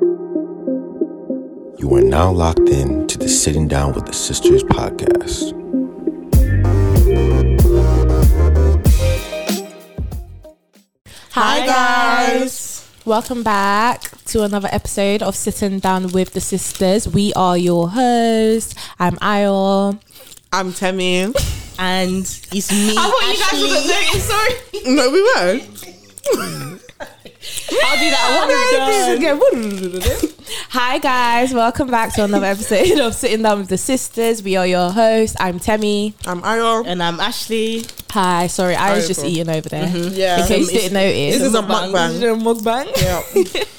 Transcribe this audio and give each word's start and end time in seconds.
You 0.00 1.88
are 1.94 2.00
now 2.02 2.30
locked 2.30 2.68
in 2.68 3.06
to 3.08 3.18
the 3.18 3.28
Sitting 3.28 3.66
Down 3.66 3.94
with 3.94 4.06
the 4.06 4.12
Sisters 4.12 4.62
podcast. 4.62 5.54
Hi 11.32 11.66
guys. 11.66 12.88
Welcome 13.04 13.42
back 13.42 14.02
to 14.26 14.42
another 14.44 14.68
episode 14.70 15.22
of 15.22 15.34
Sitting 15.34 15.80
Down 15.80 16.12
with 16.12 16.32
the 16.32 16.40
Sisters. 16.40 17.08
We 17.08 17.32
are 17.34 17.58
your 17.58 17.88
hosts. 17.88 18.74
I'm 19.00 19.16
Ayo. 19.16 20.00
I'm 20.52 20.72
Temi. 20.72 21.22
and 21.78 22.20
it's 22.52 22.70
me. 22.70 22.94
I 22.96 23.10
thought 23.10 23.22
you 23.26 23.38
guys 23.38 23.60
were 23.62 23.92
notice. 23.92 24.28
Sorry. 24.28 24.94
No, 24.94 25.10
we 25.10 25.22
weren't. 25.22 25.84
I'll 27.90 27.96
do 27.98 28.10
that 28.10 29.08
one 29.08 29.16
again. 29.16 30.34
Hi 30.70 30.98
guys, 30.98 31.54
welcome 31.54 31.90
back 31.90 32.14
to 32.16 32.24
another 32.24 32.44
episode 32.44 32.98
of 33.00 33.14
Sitting 33.14 33.42
Down 33.42 33.60
with 33.60 33.68
the 33.70 33.78
Sisters. 33.78 34.42
We 34.42 34.56
are 34.56 34.66
your 34.66 34.90
hosts. 34.90 35.34
I'm 35.40 35.58
Temi. 35.58 36.14
I'm 36.26 36.42
Ayo. 36.42 36.84
And 36.86 37.02
I'm 37.02 37.18
Ashley. 37.18 37.86
Hi, 38.10 38.46
sorry, 38.48 38.74
I 38.76 38.94
was 38.94 39.06
just 39.08 39.24
eating 39.24 39.48
over 39.48 39.70
there. 39.70 39.88
Yeah. 39.88 40.42
In 40.42 40.48
case 40.48 40.70
you 40.70 40.80
didn't 40.80 40.92
notice. 40.92 41.38
This 41.38 41.42
is 41.48 41.54
a 41.54 41.62
mukbang. 41.62 42.08
This 42.08 42.16
is 42.16 42.22
a 42.22 42.36
mukbang. 42.36 43.02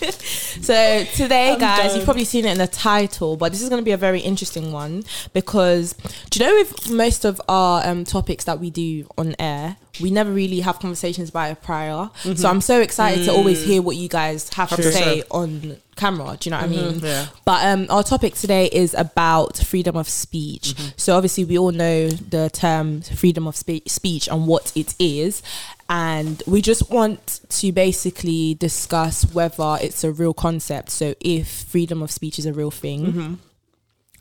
Yeah. 0.02 0.12
So 0.62 1.04
today, 1.16 1.54
I'm 1.54 1.60
guys, 1.60 1.88
done. 1.88 1.96
you've 1.96 2.06
probably 2.06 2.26
seen 2.26 2.46
it 2.46 2.52
in 2.52 2.58
the 2.58 2.68
title, 2.68 3.38
but 3.38 3.52
this 3.52 3.62
is 3.62 3.70
going 3.70 3.82
to 3.82 3.86
be 3.86 3.92
a 3.92 3.98
very 3.98 4.20
interesting 4.20 4.72
one 4.72 5.04
because 5.34 5.94
do 6.30 6.40
you 6.40 6.46
know 6.46 6.56
with 6.56 6.92
most 6.92 7.24
of 7.26 7.40
our 7.48 7.88
um, 7.88 8.04
topics 8.04 8.44
that 8.44 8.60
we 8.60 8.70
do 8.70 9.08
on 9.18 9.36
air, 9.40 9.78
we 10.02 10.12
never 10.12 10.32
really 10.32 10.62
have 10.62 10.80
conversations 10.80 11.30
about 11.30 11.52
it 11.52 11.62
prior. 11.62 12.10
So 12.24 12.30
mm-hmm. 12.30 12.46
I'm 12.46 12.62
so 12.62 12.82
excited 12.82 13.26
to 13.26 13.32
always 13.32 13.64
hear 13.64 13.82
what 13.82 13.96
you 13.96 14.08
guys 14.08 14.50
have 14.54 14.70
to 14.70 14.78
to 14.78 14.92
say 14.92 15.24
on 15.32 15.78
camera. 15.96 16.38
Do 16.40 16.50
you 16.50 16.52
know 16.52 16.62
what 16.62 16.70
I 16.70 16.74
mm-hmm. 16.74 16.92
mean? 16.92 17.00
Yeah. 17.00 17.28
But 17.46 17.66
um, 17.66 17.88
our 17.90 18.04
topic 18.04 18.36
today 18.36 18.68
is 18.68 18.94
about 18.94 19.58
freedom 19.58 19.96
of 19.96 20.08
speech. 20.08 20.74
Mm-hmm. 20.74 20.88
So 20.98 21.16
obviously, 21.16 21.46
we 21.46 21.58
all 21.58 21.72
know 21.72 22.10
the 22.10 22.50
term 22.52 23.02
freedom 23.02 23.48
of 23.48 23.56
spe- 23.56 23.88
speech 23.88 24.28
and 24.28 24.48
what 24.48 24.72
it 24.76 24.96
is. 25.00 25.44
And 25.92 26.42
we 26.46 26.62
just 26.62 26.92
want 26.92 27.42
to 27.50 27.72
basically 27.72 28.54
discuss 28.54 29.34
whether 29.34 29.78
it's 29.82 30.04
a 30.04 30.12
real 30.12 30.36
concept. 30.36 30.92
So, 30.92 31.16
if 31.20 31.48
freedom 31.48 32.04
of 32.04 32.12
speech 32.12 32.38
is 32.38 32.46
a 32.46 32.54
real 32.54 32.70
thing, 32.70 33.40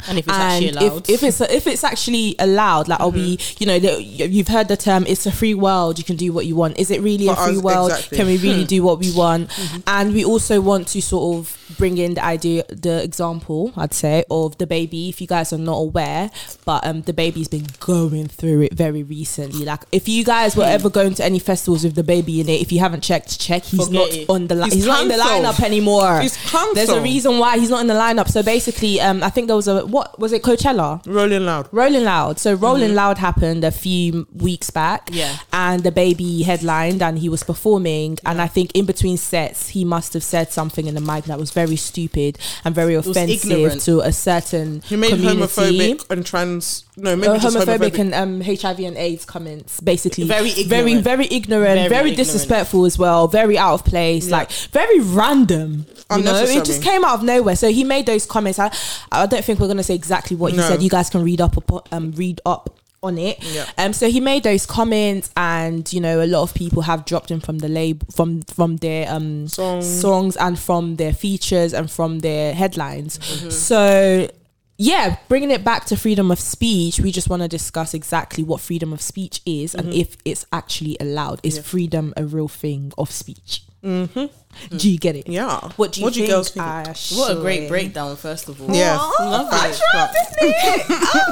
And 0.09 0.17
if 0.19 0.27
it's 0.29 0.35
and 0.35 0.43
actually 0.43 0.69
allowed. 0.71 1.09
If, 1.11 1.11
if 1.11 1.23
it's 1.25 1.41
if 1.41 1.67
it's 1.67 1.85
actually 1.85 2.37
allowed, 2.39 2.87
like 2.89 3.01
are 3.01 3.09
we, 3.11 3.37
Mm-hmm. 3.37 3.57
you 3.59 3.67
know, 3.67 3.99
you've 3.99 4.49
heard 4.49 4.69
the 4.69 4.77
term 4.77 5.05
"it's 5.07 5.27
a 5.27 5.33
free 5.33 5.55
world." 5.55 5.99
You 5.99 6.05
can 6.05 6.15
do 6.17 6.33
what 6.33 6.47
you 6.47 6.55
want. 6.55 6.79
Is 6.79 6.91
it 6.91 7.01
really 7.01 7.27
For 7.27 7.33
a 7.33 7.37
free 7.37 7.57
us, 7.57 7.63
world? 7.63 7.91
exactly. 7.91 8.17
Can 8.19 8.27
we 8.29 8.37
really 8.39 8.65
do 8.65 8.83
what 8.85 9.01
we 9.01 9.11
want? 9.13 9.51
Mm-hmm. 9.51 9.81
And 9.89 10.15
we 10.15 10.25
also 10.25 10.61
want 10.61 10.87
to 10.89 11.03
sort 11.03 11.37
of 11.39 11.58
bring 11.77 11.99
in 11.99 12.15
the 12.15 12.25
idea, 12.25 12.65
the 12.69 13.03
example, 13.03 13.73
I'd 13.77 13.95
say, 13.95 14.25
of 14.31 14.59
DaBaby. 14.59 15.11
If 15.11 15.21
you 15.21 15.27
guys 15.27 15.53
are 15.53 15.59
not 15.59 15.77
aware, 15.77 16.31
but 16.65 16.87
um, 16.87 17.03
DaBaby's 17.03 17.49
been 17.49 17.67
going 17.81 18.29
through 18.29 18.63
it 18.63 18.75
very 18.75 19.03
recently. 19.03 19.65
Like, 19.65 19.83
if 19.93 20.09
you 20.09 20.25
guys 20.25 20.57
were 20.57 20.65
ever 20.65 20.91
going 20.91 21.15
to 21.15 21.25
any 21.25 21.39
festivals 21.39 21.85
with 21.85 21.97
DaBaby 21.97 22.41
in 22.41 22.49
it, 22.49 22.61
if 22.61 22.73
you 22.73 22.79
haven't 22.81 23.03
checked, 23.03 23.39
check. 23.41 23.65
He's 23.65 23.87
Forget 23.87 24.01
not 24.01 24.15
it. 24.15 24.31
on 24.31 24.47
the 24.47 24.55
line. 24.55 24.71
He's 24.71 24.79
He's, 24.79 24.87
not 24.87 25.03
in 25.03 25.09
the 25.09 25.15
lineup 25.15 25.63
anymore. 25.63 26.21
He's 26.21 26.37
cancelled. 26.37 26.77
There's 26.77 26.89
a 26.89 27.01
reason 27.01 27.39
why 27.39 27.59
he's 27.59 27.71
not 27.71 27.81
in 27.81 27.87
the 27.87 27.95
lineup. 27.95 28.29
So 28.29 28.43
basically, 28.43 29.01
um, 29.01 29.23
I 29.23 29.31
think 29.31 29.47
there 29.49 29.57
was 29.57 29.69
a 29.69 29.85
what 29.85 30.19
was 30.19 30.33
it 30.33 30.43
Coachella? 30.43 31.05
Rolling 31.07 31.45
loud. 31.45 31.69
Rolling 31.73 32.05
Loud. 32.05 32.39
So 32.39 32.55
Rolling 32.55 32.95
Loud 32.95 33.19
happened 33.19 33.65
a 33.65 33.71
few 33.71 34.27
weeks 34.33 34.71
back. 34.71 35.09
Yeah. 35.13 35.37
And 35.53 35.83
DaBaby 35.83 36.45
headlined 36.45 37.03
and 37.03 37.19
he 37.19 37.29
was 37.29 37.43
performing. 37.43 38.19
And 38.25 38.41
I 38.41 38.47
think 38.47 38.73
in 38.75 38.87
between 38.87 39.17
sets, 39.17 39.69
he 39.69 39.85
must 39.85 40.13
have 40.15 40.23
said 40.23 40.53
something 40.53 40.87
in 40.87 40.95
the 40.95 41.01
mic 41.01 41.25
that 41.25 41.39
was 41.39 41.51
very 41.59 41.77
stupid 41.77 42.39
and 42.65 42.75
very 42.75 42.95
offensive 42.95 43.83
to 43.89 44.01
a 44.01 44.13
certain 44.13 44.81
He 44.85 44.97
made 44.97 45.11
community. 45.11 45.39
homophobic 45.41 46.11
and 46.11 46.25
trans. 46.25 46.85
No, 46.97 47.15
maybe 47.17 47.29
Uh, 47.29 47.39
just 47.39 47.57
homophobic, 47.57 47.79
homophobic. 47.95 47.99
and 47.99 48.15
um, 48.15 48.41
HIV 48.41 48.79
and 48.81 48.97
AIDS 48.97 49.25
comments, 49.25 49.81
basically 49.81 50.25
Very 50.25 50.51
very, 50.51 50.91
ignorant. 50.91 51.05
very 51.05 51.27
ignorant, 51.39 51.79
Very 51.79 51.89
very, 51.89 52.15
disrespectful 52.15 52.85
as 52.85 52.97
well, 52.99 53.29
very 53.29 53.57
out 53.57 53.75
of 53.75 53.85
place, 53.85 54.31
like 54.31 54.51
very 54.81 55.01
random. 55.01 55.87
You 56.17 56.23
know, 56.23 56.43
it 56.43 56.65
just 56.65 56.83
came 56.83 57.05
out 57.05 57.15
of 57.19 57.23
nowhere. 57.23 57.55
So 57.57 57.71
he 57.71 57.85
made 57.85 58.07
those 58.07 58.25
comments. 58.27 58.59
I, 58.59 58.71
I 59.13 59.27
don't 59.27 59.45
think 59.45 59.61
we're 59.61 59.69
gonna 59.69 59.83
say 59.83 59.95
exactly 59.95 60.37
what 60.37 60.53
he 60.53 60.59
No. 60.59 60.67
said. 60.69 60.83
You 60.83 60.91
guys 60.91 61.11
can 61.11 61.23
read 61.23 61.41
up, 61.41 61.55
um, 61.93 62.13
read 62.13 62.41
up 62.47 62.78
on 63.03 63.17
it. 63.19 63.39
Yeah. 63.43 63.67
Um. 63.79 63.93
So 63.93 64.11
he 64.11 64.21
made 64.21 64.43
those 64.43 64.67
comments, 64.67 65.31
and 65.37 65.91
you 65.93 66.01
know, 66.01 66.23
a 66.23 66.27
lot 66.27 66.43
of 66.43 66.55
people 66.55 66.83
have 66.83 67.05
dropped 67.05 67.31
him 67.31 67.41
from 67.41 67.59
the 67.59 67.69
label, 67.69 68.07
from 68.15 68.43
from 68.43 68.77
their 68.79 69.09
um 69.11 69.47
Song. 69.49 69.83
songs 69.83 70.37
and 70.37 70.59
from 70.59 70.97
their 70.97 71.13
features 71.13 71.73
and 71.73 71.91
from 71.91 72.21
their 72.21 72.55
headlines. 72.55 73.19
Mm-hmm. 73.19 73.51
So, 73.51 74.29
yeah, 74.79 75.17
bringing 75.29 75.51
it 75.51 75.65
back 75.65 75.85
to 75.87 75.97
freedom 75.97 76.31
of 76.31 76.39
speech, 76.41 77.01
we 77.01 77.13
just 77.13 77.29
want 77.29 77.43
to 77.43 77.49
discuss 77.49 77.95
exactly 77.95 78.43
what 78.45 78.61
freedom 78.61 78.93
of 78.93 79.01
speech 79.01 79.41
is 79.47 79.75
and 79.75 79.89
Mm-hmm. 79.89 80.01
if 80.01 80.17
it's 80.25 80.45
actually 80.53 80.97
allowed. 81.01 81.41
Is 81.43 81.59
freedom 81.59 82.13
a 82.17 82.25
real 82.25 82.49
thing 82.49 82.93
of 82.99 83.11
speech? 83.11 83.63
Mm-hmm. 83.85 84.77
Do 84.77 84.91
you 84.91 84.99
get 84.99 85.15
it? 85.15 85.29
Yeah. 85.29 85.61
What 85.77 85.93
do 85.93 86.01
you 86.01 86.05
What 86.05 86.15
do 86.15 86.21
you 86.21 86.27
think? 86.27 86.35
girls 86.35 86.51
think? 86.51 86.67
Ashley? 86.67 87.19
what 87.19 87.31
a 87.37 87.41
great 87.41 87.69
breakdown, 87.69 88.17
first 88.17 88.49
of 88.49 88.61
all. 88.61 88.75
Yeah. 88.75 88.97
Love 89.21 89.49
Facts, 89.51 89.81
it. 90.43 90.57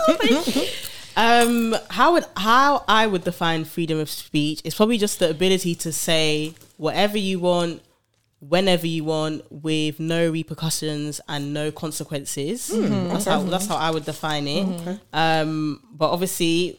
facts. 0.01 0.83
Um, 1.17 1.75
how 1.91 2.13
would 2.13 2.25
how 2.37 2.85
I 2.87 3.07
would 3.07 3.25
define 3.25 3.65
freedom 3.65 3.99
of 3.99 4.11
speech 4.11 4.61
is 4.65 4.75
probably 4.75 4.99
just 4.99 5.19
the 5.19 5.31
ability 5.31 5.75
to 5.77 5.91
say 5.93 6.55
whatever 6.77 7.17
you 7.17 7.39
want, 7.41 7.81
whenever 8.41 8.87
you 8.87 9.03
want, 9.05 9.45
with 9.51 9.99
no 9.99 10.31
repercussions 10.31 11.21
and 11.27 11.55
no 11.55 11.71
consequences. 11.73 12.69
That's 13.09 13.25
how 13.25 13.43
that's 13.45 13.67
how 13.67 13.77
I 13.77 13.91
would 13.91 14.05
define 14.05 14.47
it. 14.47 14.67
Um, 15.13 15.81
but 15.91 16.11
obviously, 16.11 16.79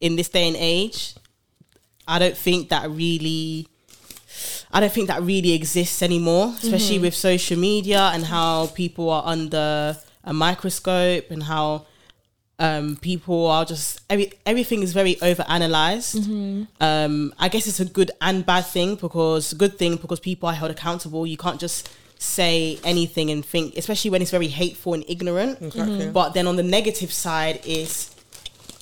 in 0.00 0.14
this 0.14 0.28
day 0.28 0.46
and 0.46 0.56
age, 0.56 1.14
I 2.06 2.18
don't 2.20 2.36
think 2.36 2.68
that 2.68 2.88
really. 2.90 3.66
I 4.70 4.80
don't 4.80 4.92
think 4.92 5.08
that 5.08 5.22
really 5.22 5.52
exists 5.54 6.02
anymore, 6.02 6.54
especially 6.62 6.98
with 6.98 7.14
social 7.14 7.56
media 7.58 8.10
and 8.12 8.24
how 8.24 8.66
people 8.68 9.08
are 9.10 9.22
under 9.24 9.96
a 10.24 10.32
microscope 10.32 11.30
and 11.30 11.42
how 11.42 11.86
um, 12.58 12.96
people 12.96 13.46
are 13.46 13.64
just 13.64 14.00
every, 14.08 14.32
everything 14.46 14.82
is 14.82 14.92
very 14.92 15.20
over 15.20 15.44
analyzed. 15.48 16.16
Um, 16.80 17.34
I 17.38 17.48
guess 17.48 17.66
it's 17.66 17.80
a 17.80 17.84
good 17.84 18.10
and 18.20 18.44
bad 18.46 18.62
thing 18.62 18.96
because 18.96 19.52
good 19.54 19.78
thing 19.78 19.96
because 19.96 20.20
people 20.20 20.48
are 20.48 20.54
held 20.54 20.70
accountable. 20.70 21.26
You 21.26 21.36
can't 21.36 21.60
just 21.60 21.90
say 22.18 22.78
anything 22.82 23.30
and 23.30 23.44
think, 23.44 23.76
especially 23.76 24.10
when 24.10 24.22
it's 24.22 24.30
very 24.30 24.48
hateful 24.48 24.94
and 24.94 25.04
ignorant. 25.06 25.60
Exactly. 25.60 26.10
But 26.10 26.32
then 26.32 26.46
on 26.46 26.56
the 26.56 26.62
negative 26.62 27.12
side 27.12 27.60
is 27.66 28.14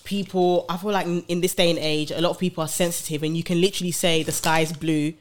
people. 0.05 0.67
I 0.69 0.77
feel 0.77 0.93
like 0.93 1.07
in, 1.07 1.23
in 1.27 1.41
this 1.41 1.55
day 1.55 1.71
and 1.71 1.79
age, 1.79 2.13
a 2.13 2.21
lot 2.21 2.31
of 2.31 2.39
people 2.39 2.63
are 2.63 2.69
sensitive, 2.69 3.23
and 3.25 3.37
you 3.37 3.43
can 3.43 3.61
literally 3.61 3.93
say 3.93 4.23
the 4.23 4.33
sky 4.33 4.61
is 4.61 4.73
blue. 4.73 5.15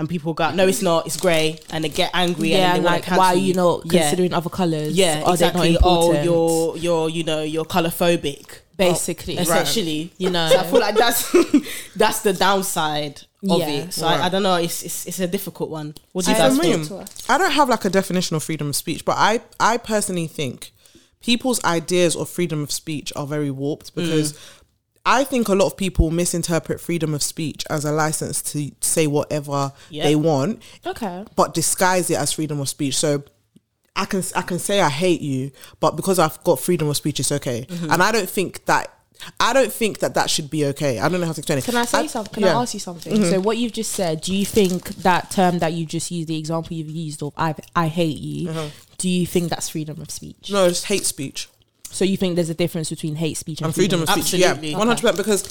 And 0.00 0.08
people 0.08 0.32
go, 0.32 0.50
no, 0.50 0.66
it's 0.66 0.80
not. 0.80 1.04
It's 1.04 1.18
grey, 1.18 1.58
and 1.70 1.84
they 1.84 1.90
get 1.90 2.10
angry. 2.14 2.52
Yeah, 2.52 2.68
and 2.70 2.76
and 2.78 2.84
they 2.86 2.88
like, 2.88 3.02
cancel 3.02 3.18
why 3.18 3.34
are 3.34 3.36
you 3.36 3.52
not 3.52 3.82
Yeah. 3.84 4.00
considering 4.00 4.32
other 4.32 4.48
colors? 4.48 4.94
Yeah, 4.94 5.22
Are 5.26 5.34
exactly. 5.34 5.68
They 5.68 5.72
not 5.74 5.82
Oh, 5.84 6.22
you're 6.22 6.76
you're 6.78 7.08
you 7.10 7.22
know 7.22 7.42
you're 7.42 7.66
colorphobic, 7.66 8.60
basically, 8.78 9.36
oh, 9.36 9.42
essentially. 9.42 10.10
You 10.16 10.30
know. 10.30 10.48
So 10.48 10.58
I 10.58 10.62
feel 10.64 10.80
like 10.80 10.94
that's 10.96 11.30
that's 11.96 12.20
the 12.22 12.32
downside 12.32 13.20
of 13.48 13.60
Yeah. 13.60 13.68
it. 13.68 13.92
So 13.92 14.06
Right. 14.06 14.20
I, 14.20 14.26
I 14.26 14.28
don't 14.30 14.42
know. 14.42 14.54
It's, 14.56 14.82
it's 14.82 15.06
it's 15.06 15.20
a 15.20 15.26
difficult 15.26 15.68
one. 15.68 15.94
What 16.12 16.24
do 16.24 16.30
you 16.30 16.36
See, 16.36 16.42
guys 16.42 16.56
for 16.56 16.62
think? 16.62 16.80
me, 16.80 16.88
to 16.88 16.96
us. 16.96 17.28
I 17.28 17.36
don't 17.36 17.52
have 17.52 17.68
like 17.68 17.84
a 17.84 17.90
definition 17.90 18.36
of 18.36 18.42
freedom 18.42 18.68
of 18.70 18.76
speech, 18.76 19.04
but 19.04 19.16
I, 19.18 19.40
I 19.60 19.76
personally 19.76 20.28
think 20.28 20.72
people's 21.20 21.62
ideas 21.64 22.16
of 22.16 22.26
freedom 22.30 22.62
of 22.62 22.72
speech 22.72 23.12
are 23.14 23.26
very 23.26 23.50
warped 23.50 23.94
because 23.94 24.32
mm. 24.32 24.59
I 25.06 25.24
think 25.24 25.48
a 25.48 25.54
lot 25.54 25.66
of 25.66 25.76
people 25.76 26.10
misinterpret 26.10 26.80
freedom 26.80 27.14
of 27.14 27.22
speech 27.22 27.64
as 27.70 27.84
a 27.84 27.92
license 27.92 28.42
to 28.52 28.70
say 28.80 29.06
whatever 29.06 29.72
they 29.90 30.14
want, 30.14 30.62
Okay. 30.86 31.24
but 31.36 31.54
disguise 31.54 32.10
it 32.10 32.18
as 32.18 32.32
freedom 32.32 32.60
of 32.60 32.68
speech. 32.68 32.96
So 32.98 33.24
I 33.96 34.04
can 34.04 34.22
I 34.36 34.42
can 34.42 34.58
say 34.58 34.80
I 34.80 34.88
hate 34.88 35.20
you, 35.20 35.52
but 35.80 35.96
because 35.96 36.18
I've 36.18 36.42
got 36.44 36.60
freedom 36.60 36.88
of 36.88 36.96
speech, 36.96 37.20
it's 37.20 37.32
okay. 37.32 37.66
Mm-hmm. 37.68 37.90
And 37.90 38.02
I 38.02 38.12
don't 38.12 38.28
think 38.28 38.64
that 38.66 38.94
I 39.38 39.52
don't 39.52 39.72
think 39.72 39.98
that 39.98 40.14
that 40.14 40.30
should 40.30 40.50
be 40.50 40.64
okay. 40.66 40.98
I 40.98 41.08
don't 41.08 41.20
know 41.20 41.26
how 41.26 41.32
to 41.32 41.40
explain 41.40 41.58
it. 41.58 41.64
Can 41.64 41.76
I 41.76 41.84
say 41.84 42.06
something? 42.06 42.32
Can 42.34 42.42
yeah. 42.44 42.58
I 42.58 42.62
ask 42.62 42.74
you 42.74 42.80
something? 42.80 43.24
So 43.24 43.40
what 43.40 43.58
you've 43.58 43.72
just 43.72 43.92
said, 43.92 44.22
do 44.22 44.34
you 44.34 44.46
think 44.46 44.88
that 45.02 45.30
term 45.30 45.58
that 45.58 45.72
you 45.74 45.84
just 45.84 46.10
used, 46.10 46.28
the 46.28 46.38
example 46.38 46.76
you've 46.76 46.90
used 46.90 47.22
of 47.22 47.34
I 47.36 47.54
I 47.74 47.88
hate 47.88 48.18
you, 48.18 48.70
do 48.98 49.08
you 49.08 49.26
think 49.26 49.50
that's 49.50 49.68
freedom 49.68 50.00
of 50.00 50.10
speech? 50.10 50.50
No, 50.50 50.66
it's 50.66 50.84
hate 50.84 51.04
speech. 51.04 51.48
So 51.92 52.04
you 52.04 52.16
think 52.16 52.36
there's 52.36 52.50
a 52.50 52.54
difference 52.54 52.88
between 52.88 53.16
hate 53.16 53.36
speech 53.36 53.60
and, 53.60 53.66
and 53.66 53.74
freedom 53.74 54.00
of 54.00 54.08
speech. 54.08 54.32
Absolutely. 54.32 54.70
Yeah, 54.70 54.78
one 54.78 54.86
hundred 54.86 55.00
percent. 55.00 55.16
Because 55.16 55.42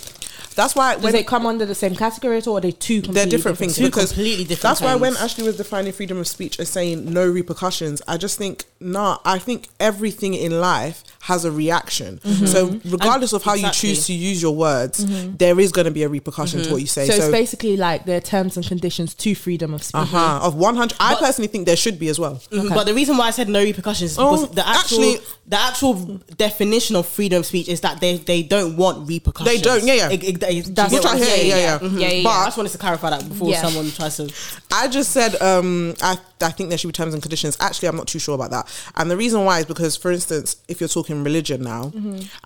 That's 0.59 0.75
why 0.75 0.95
Does 0.95 1.03
when 1.05 1.15
it 1.15 1.25
come 1.25 1.45
under 1.45 1.65
the 1.65 1.73
same 1.73 1.95
category 1.95 2.37
at 2.37 2.47
all? 2.47 2.55
Or 2.55 2.57
are 2.57 2.61
they 2.61 2.71
two 2.71 3.01
completely 3.01 3.13
they're 3.13 3.31
different 3.37 3.57
things 3.57 3.77
Two 3.77 3.85
because 3.85 4.11
completely 4.11 4.43
different 4.43 4.61
that's 4.61 4.81
why 4.81 4.95
when. 4.95 5.15
Ashley 5.15 5.43
was 5.45 5.57
defining 5.57 5.93
freedom 5.93 6.17
of 6.17 6.27
speech 6.27 6.59
as 6.59 6.69
saying 6.69 7.11
no 7.13 7.25
repercussions, 7.27 8.01
I 8.07 8.17
just 8.17 8.37
think 8.37 8.65
nah. 8.79 9.19
I 9.23 9.37
think 9.39 9.67
everything 9.79 10.33
in 10.33 10.59
life 10.59 11.03
has 11.21 11.45
a 11.45 11.51
reaction. 11.51 12.19
So 12.47 12.79
regardless 12.85 13.33
of 13.33 13.43
how 13.43 13.53
exactly. 13.53 13.89
you 13.89 13.95
choose 13.95 14.07
to 14.07 14.13
use 14.13 14.41
your 14.41 14.55
words, 14.55 15.05
there 15.37 15.59
is 15.59 15.71
going 15.71 15.85
to 15.85 15.91
be 15.91 16.03
a 16.03 16.09
repercussion 16.09 16.61
to 16.63 16.71
what 16.71 16.81
you 16.81 16.87
say. 16.87 17.05
So, 17.07 17.13
So, 17.13 17.23
it's 17.23 17.31
basically 17.31 17.77
like 17.77 18.05
the 18.05 18.19
terms 18.21 18.57
and 18.57 18.65
conditions 18.65 19.13
to 19.15 19.35
freedom 19.35 19.73
of 19.73 19.83
speech. 19.83 20.01
uh-huh, 20.01 20.39
of 20.43 20.55
one 20.55 20.75
hundred, 20.75 20.97
I 20.99 21.15
personally 21.15 21.47
think 21.47 21.65
there 21.65 21.75
should 21.75 21.99
be 21.99 22.07
as 22.09 22.19
well. 22.19 22.41
Mhm, 22.51 22.69
But 22.69 22.85
the 22.85 22.93
reason 22.93 23.17
why 23.17 23.27
I 23.27 23.31
said 23.31 23.49
no 23.49 23.61
repercussions 23.63 24.11
is 24.11 24.17
because 24.17 24.43
Oh, 24.43 24.45
the 24.47 24.67
actual 24.67 24.79
actually- 24.79 25.19
the 25.47 25.59
actual 25.59 25.93
definition 26.37 26.95
of 26.95 27.07
freedom 27.07 27.39
of 27.39 27.45
speech 27.45 27.67
is 27.67 27.81
that 27.81 27.99
they, 27.99 28.17
they 28.17 28.43
don't 28.43 28.77
want 28.77 29.07
repercussions. 29.07 29.49
They 29.55 29.61
don't, 29.61 29.83
yeah, 29.83 29.93
yeah. 29.93 30.09
It- 30.11 30.23
it- 30.23 30.43
it- 30.49 30.75
That's 30.75 30.93
Which 30.93 31.03
what 31.03 31.09
I 31.09 31.13
I'm 31.13 31.17
hear, 31.17 31.27
saying? 31.27 31.47
yeah, 31.49 31.57
yeah. 31.57 31.79
Mhm. 31.79 31.99
Yeah, 32.01 32.07
yeah, 32.11 32.23
But- 32.23 32.29
I 32.29 32.45
just 32.45 32.57
wanted 32.57 32.71
to 32.71 32.77
clarify 32.77 33.09
that 33.11 33.27
before 33.29 33.49
Yeah. 33.49 33.61
someone 33.61 33.91
tries 33.91 34.17
to. 34.17 34.29
I 34.71 34.87
just 34.87 35.11
said 35.11 35.41
um, 35.41 35.95
I 36.01 36.17
I 36.41 36.51
think 36.51 36.69
there 36.69 36.77
should 36.77 36.87
be 36.87 36.93
terms 36.93 37.13
and 37.13 37.21
conditions. 37.21 37.57
Actually, 37.59 37.89
I'm 37.89 37.97
not 37.97 38.07
too 38.07 38.17
sure 38.19 38.33
about 38.33 38.51
that. 38.51 38.65
And 38.95 39.11
the 39.11 39.17
reason 39.17 39.43
why 39.43 39.59
is 39.59 39.65
because, 39.65 39.97
for 39.97 40.09
instance, 40.09 40.55
if 40.69 40.79
you're 40.79 40.87
talking 40.87 41.21
religion 41.21 41.61
now, 41.63 41.91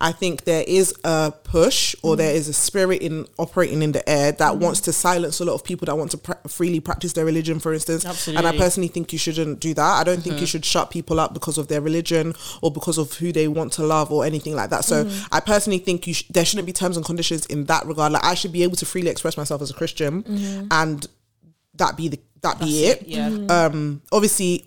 I 0.00 0.10
think 0.10 0.42
there 0.44 0.64
is 0.66 0.92
a 1.04 1.32
push 1.44 1.94
or 2.02 2.16
there 2.16 2.34
is 2.34 2.48
a 2.48 2.52
spirit 2.52 3.02
in 3.02 3.26
operating 3.38 3.82
in 3.82 3.92
the 3.92 4.06
air 4.08 4.32
that 4.32 4.56
wants 4.58 4.80
to 4.82 4.92
silence 4.92 5.38
a 5.38 5.44
lot 5.44 5.54
of 5.54 5.62
people 5.62 5.86
that 5.86 5.96
want 5.96 6.10
to 6.10 6.18
pra- 6.18 6.38
freely 6.48 6.80
practice 6.80 7.12
their 7.12 7.24
religion. 7.24 7.60
For 7.60 7.72
instance, 7.72 8.04
and 8.26 8.44
I 8.48 8.56
personally 8.56 8.88
think 8.88 9.12
you 9.12 9.18
shouldn't 9.20 9.60
do 9.60 9.74
that. 9.74 9.92
I 10.00 10.02
don't 10.02 10.22
think 10.24 10.40
you 10.40 10.46
should 10.46 10.64
shut 10.64 10.90
people 10.90 11.20
up 11.20 11.32
because 11.32 11.56
of 11.56 11.68
their 11.68 11.80
religion 11.80 12.34
or 12.62 12.72
because 12.72 12.98
of 12.98 13.12
who 13.12 13.30
they 13.30 13.46
want 13.46 13.72
to 13.74 13.84
love 13.86 14.10
or 14.10 14.24
anything 14.24 14.56
like 14.56 14.70
that. 14.70 14.84
So 14.84 15.08
I 15.30 15.38
personally 15.38 15.78
think 15.78 16.08
you 16.08 16.14
sh- 16.14 16.24
there 16.30 16.44
shouldn't 16.44 16.66
be 16.66 16.72
terms 16.72 16.96
and 16.96 17.06
conditions 17.06 17.46
in 17.46 17.66
that 17.66 17.83
regard. 17.86 18.12
Like 18.12 18.24
I 18.24 18.34
should 18.34 18.52
be 18.52 18.62
able 18.62 18.76
to 18.76 18.86
freely 18.86 19.10
express 19.10 19.36
myself 19.36 19.62
as 19.62 19.70
a 19.70 19.74
Christian 19.74 20.68
and 20.70 21.06
that 21.76 21.96
be 21.96 22.08
the 22.08 22.20
that 22.42 22.58
be 22.60 22.86
it. 22.86 23.06
Yeah. 23.06 23.28
Um, 23.48 24.02
obviously, 24.12 24.66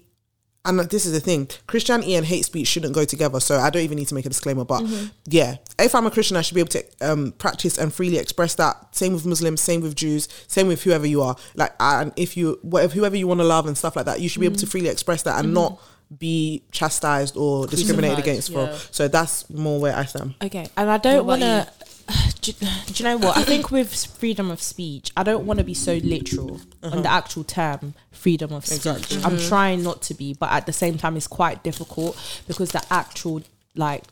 and 0.66 0.80
this 0.80 1.06
is 1.06 1.14
the 1.14 1.20
thing: 1.20 1.48
Christianity 1.68 2.16
and 2.16 2.26
hate 2.26 2.44
speech 2.44 2.68
shouldn't 2.68 2.94
go 2.94 3.06
together. 3.06 3.40
So 3.40 3.58
I 3.58 3.70
don't 3.70 3.84
even 3.84 3.98
need 3.98 4.08
to 4.10 4.16
make 4.16 4.26
a 4.26 4.30
disclaimer. 4.30 4.66
But 4.66 4.84
yeah, 5.26 5.58
if 5.80 5.96
I'm 5.96 6.06
a 6.06 6.12
Christian, 6.12 6.36
I 6.36 6.42
should 6.42 6.56
be 6.56 6.60
able 6.60 6.70
to 6.72 6.84
um, 7.02 7.32
practice 7.34 7.78
and 7.78 7.94
freely 7.94 8.18
express 8.18 8.56
that. 8.56 8.96
Same 8.96 9.14
with 9.14 9.26
Muslims, 9.26 9.62
same 9.62 9.82
with 9.82 9.96
Jews, 9.96 10.28
same 10.48 10.68
with 10.68 10.84
whoever 10.84 11.06
you 11.06 11.22
are. 11.22 11.36
Like, 11.56 11.74
and 11.80 12.12
if 12.16 12.36
you, 12.36 12.60
whatever, 12.64 12.94
whoever 12.94 13.16
you 13.16 13.28
want 13.28 13.40
to 13.40 13.46
love 13.46 13.68
and 13.68 13.78
stuff 13.78 13.96
like 13.96 14.06
that, 14.06 14.20
you 14.20 14.28
should 14.28 14.42
be 14.42 14.48
able 14.48 14.58
to 14.58 14.68
freely 14.68 14.90
express 14.90 15.24
that 15.24 15.40
and 15.40 15.54
not 15.54 15.80
be 16.18 16.64
chastised 16.72 17.36
or 17.38 17.68
discriminated 17.68 18.24
Crucified, 18.24 18.32
against 18.32 18.50
yeah. 18.50 18.68
for. 18.68 18.94
So 18.94 19.08
that's 19.08 19.50
more 19.50 19.80
where 19.80 19.96
I 19.96 20.06
stand. 20.06 20.36
Okay, 20.42 20.68
and 20.76 20.90
I 20.90 20.98
don't 20.98 21.26
want 21.26 21.42
to. 21.42 21.68
Do, 22.42 22.54
do 22.86 22.94
you 22.96 23.04
know 23.04 23.18
what? 23.18 23.38
I 23.38 23.44
think 23.44 23.72
with 23.72 23.94
freedom 23.94 24.52
of 24.52 24.62
speech, 24.62 25.12
I 25.18 25.24
don't 25.24 25.46
want 25.46 25.60
to 25.60 25.66
be 25.66 25.74
so 25.74 25.96
literal 25.96 26.62
on 26.82 27.02
the 27.02 27.10
uh-huh. 27.10 27.18
actual 27.18 27.44
term 27.44 27.94
freedom 28.12 28.54
of 28.54 28.66
speech. 28.66 28.78
Exactly. 28.78 29.18
I'm 29.18 29.38
mm-hmm. 29.38 29.48
trying 29.50 29.84
not 29.84 30.02
to 30.04 30.14
be, 30.14 30.34
but 30.34 30.52
at 30.52 30.66
the 30.66 30.74
same 30.74 30.98
time, 30.98 31.18
it's 31.18 31.28
quite 31.28 31.64
difficult 31.64 32.18
because 32.48 32.72
the 32.72 32.84
actual 32.90 33.42
like 33.76 34.04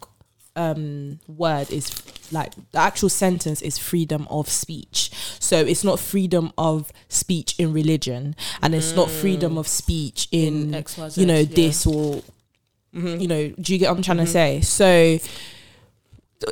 um 0.56 1.20
word 1.28 1.70
is 1.70 1.92
like 2.32 2.54
the 2.72 2.80
actual 2.80 3.10
sentence 3.10 3.62
is 3.62 3.78
freedom 3.78 4.26
of 4.30 4.48
speech 4.48 5.12
so 5.40 5.58
it's 5.58 5.84
not 5.84 6.00
freedom 6.00 6.52
of 6.58 6.94
speech 7.10 7.56
in 7.58 7.74
religion 7.74 8.36
and 8.62 8.74
it's 8.74 8.94
not 8.96 9.10
mm. 9.10 9.20
freedom 9.20 9.58
of 9.58 9.68
speech 9.68 10.30
in, 10.32 10.74
In 10.74 10.84
XYZ, 10.84 11.18
you 11.18 11.26
know 11.26 11.40
yeah. 11.40 11.56
this 11.56 11.86
or 11.86 12.24
mm-hmm. 12.94 13.20
you 13.20 13.28
know 13.28 13.50
do 13.60 13.74
you 13.74 13.80
get 13.80 13.90
what 13.90 13.98
i'm 13.98 14.04
trying 14.04 14.18
to 14.18 14.24
mm-hmm. 14.24 14.62
say 14.62 14.62
so 14.62 15.20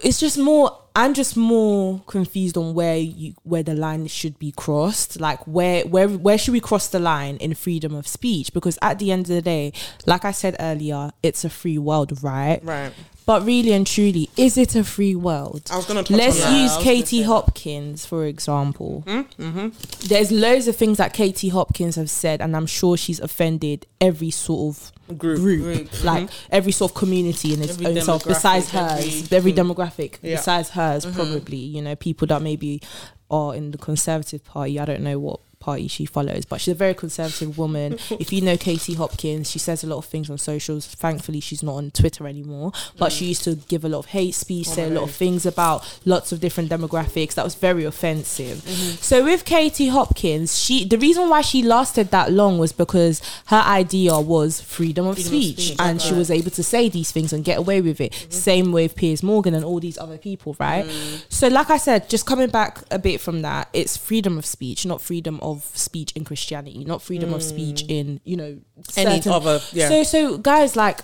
it's 0.03 0.19
just 0.19 0.37
more 0.37 0.79
i'm 0.95 1.13
just 1.13 1.35
more 1.35 2.01
confused 2.07 2.57
on 2.57 2.73
where 2.73 2.97
you 2.97 3.33
where 3.43 3.63
the 3.63 3.73
line 3.73 4.07
should 4.07 4.37
be 4.39 4.51
crossed. 4.51 5.19
Like 5.19 5.45
where 5.47 5.83
where 5.85 6.07
where 6.07 6.37
should 6.37 6.53
we 6.53 6.59
cross 6.59 6.87
the 6.87 6.99
line 6.99 7.37
in 7.37 7.53
freedom 7.53 7.93
of 7.93 8.07
speech? 8.07 8.53
Because 8.53 8.77
at 8.81 8.99
the 8.99 9.11
end 9.11 9.29
of 9.29 9.35
the 9.35 9.41
day 9.41 9.73
like 10.05 10.25
i 10.25 10.31
said 10.31 10.55
earlier 10.59 11.11
it's 11.21 11.43
a 11.43 11.49
free 11.49 11.77
world 11.77 12.23
right? 12.23 12.59
Right. 12.63 12.93
But 13.25 13.45
really 13.45 13.71
and 13.73 13.85
truly 13.87 14.29
is 14.37 14.57
it 14.57 14.75
a 14.75 14.83
free 14.83 15.15
world? 15.15 15.63
I 15.71 15.77
was 15.77 15.85
gonna 15.85 16.03
touch 16.03 16.17
let's 16.17 16.45
on 16.45 16.55
use 16.55 16.71
I 16.77 16.81
katie 16.83 17.23
hopkins 17.23 18.05
for 18.05 18.25
example. 18.25 19.03
Hmm? 19.07 19.21
Mm-hmm. 19.41 20.07
There's 20.07 20.31
loads 20.31 20.67
of 20.67 20.75
things 20.75 20.97
that 20.97 21.13
katie 21.13 21.49
hopkins 21.49 21.95
have 21.95 22.09
said 22.09 22.41
and 22.41 22.55
i'm 22.55 22.65
sure 22.65 22.97
she's 22.97 23.19
offended 23.19 23.85
every 24.01 24.29
sort 24.31 24.75
of 24.75 25.17
Group. 25.17 25.39
Group. 25.39 26.03
like 26.03 26.25
mm-hmm. 26.25 26.47
every 26.51 26.71
sort 26.71 26.91
of 26.91 26.95
community 26.95 27.53
in 27.53 27.61
its 27.61 27.73
Every 27.73 27.87
own 27.87 28.01
self 28.01 28.25
besides 28.25 28.69
hers 28.71 29.23
every- 29.23 29.37
every 29.37 29.53
demographic 29.53 30.17
Yeah. 30.21 30.35
besides 30.37 30.69
hers 30.69 31.05
mm-hmm. 31.05 31.15
probably 31.15 31.57
you 31.57 31.81
know 31.81 31.95
people 31.95 32.27
that 32.27 32.41
maybe 32.41 32.81
are 33.29 33.53
in 33.55 33.71
the 33.71 33.77
conservative 33.77 34.43
party 34.43 34.79
i 34.79 34.85
don't 34.85 35.01
know 35.01 35.19
what 35.19 35.39
party 35.67 35.87
she 35.87 36.05
follows 36.05 36.45
but 36.45 36.59
she's 36.61 36.73
a 36.73 36.81
very 36.85 36.93
conservative 36.93 37.57
woman. 37.57 37.97
If 38.23 38.31
you 38.31 38.41
know 38.41 38.57
katie 38.57 38.93
hopkins 38.93 39.49
she 39.49 39.59
says 39.59 39.83
a 39.83 39.87
lot 39.87 39.97
of 39.97 40.05
things 40.05 40.29
on 40.29 40.37
socials. 40.37 40.85
Thankfully 40.87 41.39
she's 41.39 41.63
not 41.63 41.75
on 41.75 41.91
twitter 41.91 42.27
anymore 42.27 42.71
but 42.97 43.11
she 43.11 43.25
mm. 43.25 43.29
used 43.29 43.43
to 43.45 43.55
give 43.55 43.83
a 43.83 43.89
lot 43.89 43.99
of 43.99 44.05
hate 44.17 44.35
speech 44.35 44.67
say 44.67 44.85
a 44.87 44.95
lot 44.97 45.03
of 45.09 45.13
things 45.23 45.45
about 45.45 45.77
lots 46.05 46.31
of 46.31 46.39
different 46.39 46.69
demographics. 46.69 47.33
That 47.35 47.45
was 47.49 47.55
very 47.55 47.83
offensive. 47.85 48.57
Mm-hmm. 48.57 48.95
So 49.09 49.23
with 49.23 49.45
katie 49.45 49.87
hopkins 49.87 50.57
she 50.57 50.85
the 50.85 50.97
reason 50.97 51.29
why 51.29 51.41
she 51.41 51.63
lasted 51.63 52.11
that 52.11 52.31
long 52.31 52.57
was 52.59 52.71
because 52.71 53.21
her 53.47 53.63
idea 53.81 54.19
was 54.19 54.61
freedom 54.61 55.07
of 55.07 55.15
Freedom 55.15 55.33
of 55.33 55.41
speech 55.41 55.53
speech, 55.53 55.75
and 55.79 56.01
she 56.01 56.13
was 56.13 56.29
able 56.29 56.51
to 56.51 56.63
say 56.63 56.89
these 56.89 57.11
things 57.11 57.33
and 57.33 57.43
get 57.43 57.57
away 57.57 57.81
with 57.81 57.99
it. 58.01 58.11
Mm-hmm. 58.11 58.31
Same 58.31 58.71
with 58.71 58.95
Piers 58.95 59.23
Morgan 59.23 59.53
and 59.53 59.63
all 59.63 59.79
these 59.79 59.97
other 59.97 60.17
people, 60.17 60.55
right? 60.59 60.85
Mm. 60.85 61.23
So, 61.29 61.47
like 61.47 61.69
I 61.69 61.77
said, 61.77 62.09
just 62.09 62.25
coming 62.25 62.49
back 62.49 62.83
a 62.91 62.99
bit 62.99 63.21
from 63.21 63.41
that, 63.41 63.69
it's 63.73 63.97
freedom 63.97 64.37
of 64.37 64.45
speech, 64.45 64.85
not 64.85 65.01
freedom 65.01 65.39
of 65.41 65.52
speech 65.61 66.11
in 66.13 66.23
Christianity, 66.23 66.83
not 66.85 67.01
freedom 67.01 67.33
of 67.33 67.43
speech 67.43 67.83
in 67.87 68.19
you 68.23 68.35
know 68.37 68.57
Any 68.97 69.21
certain- 69.21 69.31
other- 69.31 69.61
yeah. 69.71 69.89
So, 69.89 70.03
so 70.03 70.37
guys, 70.37 70.75
like. 70.75 71.01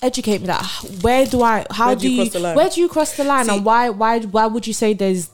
Educate 0.00 0.42
me 0.42 0.46
that 0.46 0.64
where 1.00 1.26
do 1.26 1.42
I 1.42 1.66
how 1.72 1.88
Where 1.88 1.96
do, 1.96 2.08
you 2.08 2.10
you, 2.10 2.22
cross 2.22 2.32
the 2.32 2.38
line? 2.38 2.56
where 2.56 2.70
do 2.70 2.80
you 2.80 2.88
cross 2.88 3.16
the 3.16 3.24
line 3.24 3.46
See- 3.46 3.56
and 3.56 3.64
why 3.64 3.90
why 3.90 4.20
why 4.20 4.46
would 4.46 4.64
you 4.64 4.72
say 4.72 4.92
there's 4.92 5.28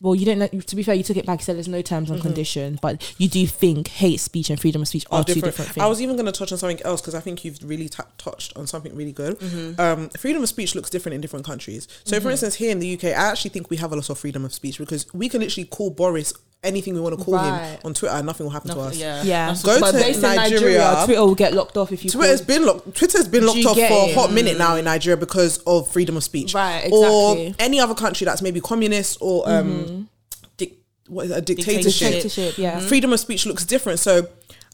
well 0.00 0.14
you 0.14 0.24
didn't 0.24 0.50
know, 0.54 0.60
to 0.60 0.76
be 0.76 0.82
fair 0.82 0.94
you 0.94 1.02
took 1.02 1.18
it 1.18 1.26
back 1.26 1.40
you 1.40 1.44
said 1.44 1.56
there's 1.56 1.68
no 1.68 1.82
terms 1.82 2.08
and 2.10 2.18
conditions 2.22 2.78
but 2.80 3.14
you 3.18 3.28
do 3.28 3.46
think 3.46 3.88
hate 3.88 4.18
speech 4.18 4.48
and 4.48 4.58
freedom 4.58 4.80
of 4.80 4.88
speech 4.88 5.04
are, 5.10 5.20
are 5.20 5.24
two 5.24 5.34
different. 5.34 5.44
different 5.56 5.70
things 5.72 5.84
I 5.84 5.88
was 5.88 6.00
even 6.00 6.16
going 6.16 6.24
to 6.24 6.32
touch 6.32 6.50
on 6.52 6.56
something 6.56 6.80
else 6.86 7.02
because 7.02 7.14
I 7.14 7.20
think 7.20 7.44
you've 7.44 7.58
really 7.62 7.90
ta 7.90 8.06
touched 8.16 8.56
on 8.56 8.66
something 8.66 8.96
really 8.96 9.12
good. 9.12 9.38
Mm-hmm. 9.38 9.78
Um, 9.78 10.08
freedom 10.08 10.42
of 10.42 10.48
speech 10.48 10.74
looks 10.74 10.88
different 10.88 11.14
in 11.16 11.20
different 11.20 11.44
countries. 11.44 11.86
So, 12.04 12.18
for 12.18 12.30
instance, 12.30 12.54
here 12.54 12.70
in 12.70 12.78
the 12.78 12.94
UK, 12.94 13.04
I 13.04 13.10
actually 13.30 13.50
think 13.50 13.68
we 13.68 13.76
have 13.76 13.92
a 13.92 13.96
lot 13.96 14.08
of 14.08 14.18
freedom 14.18 14.46
of 14.46 14.54
speech 14.54 14.78
because 14.78 15.04
we 15.12 15.28
can 15.28 15.42
literally 15.42 15.66
call 15.66 15.90
Boris 15.90 16.32
anything 16.62 16.94
we 16.94 17.00
want 17.00 17.18
to 17.18 17.24
call 17.24 17.38
him 17.38 17.78
on 17.84 17.92
Twitter 17.94 18.22
nothing 18.22 18.46
will 18.46 18.50
happen 18.52 18.70
to 18.70 18.80
us. 18.80 18.96
Yeah. 18.96 19.22
Yeah, 19.22 19.46
That's 19.48 19.62
Go 19.62 19.80
but 19.80 19.92
to 19.92 19.98
based 19.98 20.16
in 20.18 20.22
Nigeria, 20.22 20.78
Nigeria, 20.78 21.02
Twitter 21.06 21.20
will 21.20 21.34
get 21.34 21.52
locked 21.54 21.76
off 21.76 21.90
if 21.92 22.04
you. 22.04 22.10
Twitter's 22.10 22.40
call- 22.40 22.46
been 22.46 22.66
locked. 22.66 22.94
Twitter's 22.96 23.28
been 23.28 23.46
locked 23.46 23.64
off 23.66 23.76
get 23.76 23.90
for 23.90 23.98
a 23.98 24.08
it? 24.10 24.14
hot 24.14 24.32
minute 24.32 24.58
now 24.58 24.76
in 24.76 24.84
Nigeria 24.84 25.16
because 25.16 25.58
of 25.66 25.88
freedom 25.88 26.16
of 26.16 26.22
speech, 26.24 26.54
Right, 26.54 26.84
Exactly. 26.86 27.48
Or 27.48 27.54
any 27.58 27.80
other 27.80 27.94
country 27.94 28.24
that's 28.24 28.42
maybe 28.42 28.60
communist 28.60 29.18
or 29.20 29.48
um, 29.50 30.08
dic- 30.56 30.78
what 31.08 31.26
is 31.26 31.30
it, 31.32 31.38
a 31.38 31.40
dictatorship. 31.40 32.12
dictatorship. 32.12 32.58
Yeah, 32.58 32.78
freedom 32.80 33.12
of 33.12 33.20
speech 33.20 33.44
looks 33.46 33.64
different. 33.64 33.98
So, 33.98 34.28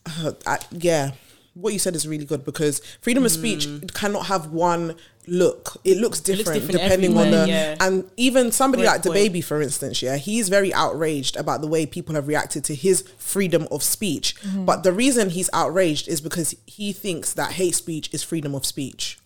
uh, 0.07 0.33
I, 0.47 0.59
yeah, 0.73 1.13
what 1.55 1.73
you 1.73 1.79
said 1.79 1.97
is 1.97 2.07
really 2.07 2.25
good 2.27 2.45
because 2.45 2.81
freedom 3.01 3.25
of 3.25 3.31
speech 3.33 3.67
cannot 3.95 4.27
have 4.27 4.53
one 4.53 4.95
look. 5.29 5.77
It 5.85 5.99
looks 5.99 6.21
different, 6.21 6.61
different 6.61 6.81
depending 6.81 7.17
on 7.17 7.31
the 7.31 7.47
yeah. 7.49 7.77
and 7.81 8.11
even 8.17 8.53
somebody 8.53 8.83
Great 8.83 8.93
like 8.93 9.03
DaBaby, 9.03 9.45
for 9.45 9.63
instance. 9.63 10.03
Yeah, 10.03 10.17
he's 10.17 10.49
very 10.49 10.73
outraged 10.73 11.37
about 11.37 11.61
the 11.61 11.67
way 11.67 11.87
people 11.87 12.15
have 12.15 12.29
reacted 12.29 12.65
to 12.65 12.75
his 12.75 13.03
freedom 13.19 13.69
of 13.71 13.83
speech. 13.83 14.37
Mm-hmm. 14.37 14.65
But 14.65 14.83
the 14.83 14.93
reason 14.93 15.31
he's 15.31 15.51
outraged 15.53 16.09
is 16.09 16.21
because 16.21 16.55
he 16.67 16.93
thinks 16.93 17.33
that 17.35 17.53
hate 17.53 17.75
speech 17.75 18.13
is 18.13 18.23
freedom 18.23 18.55
of 18.55 18.65
speech. 18.67 19.19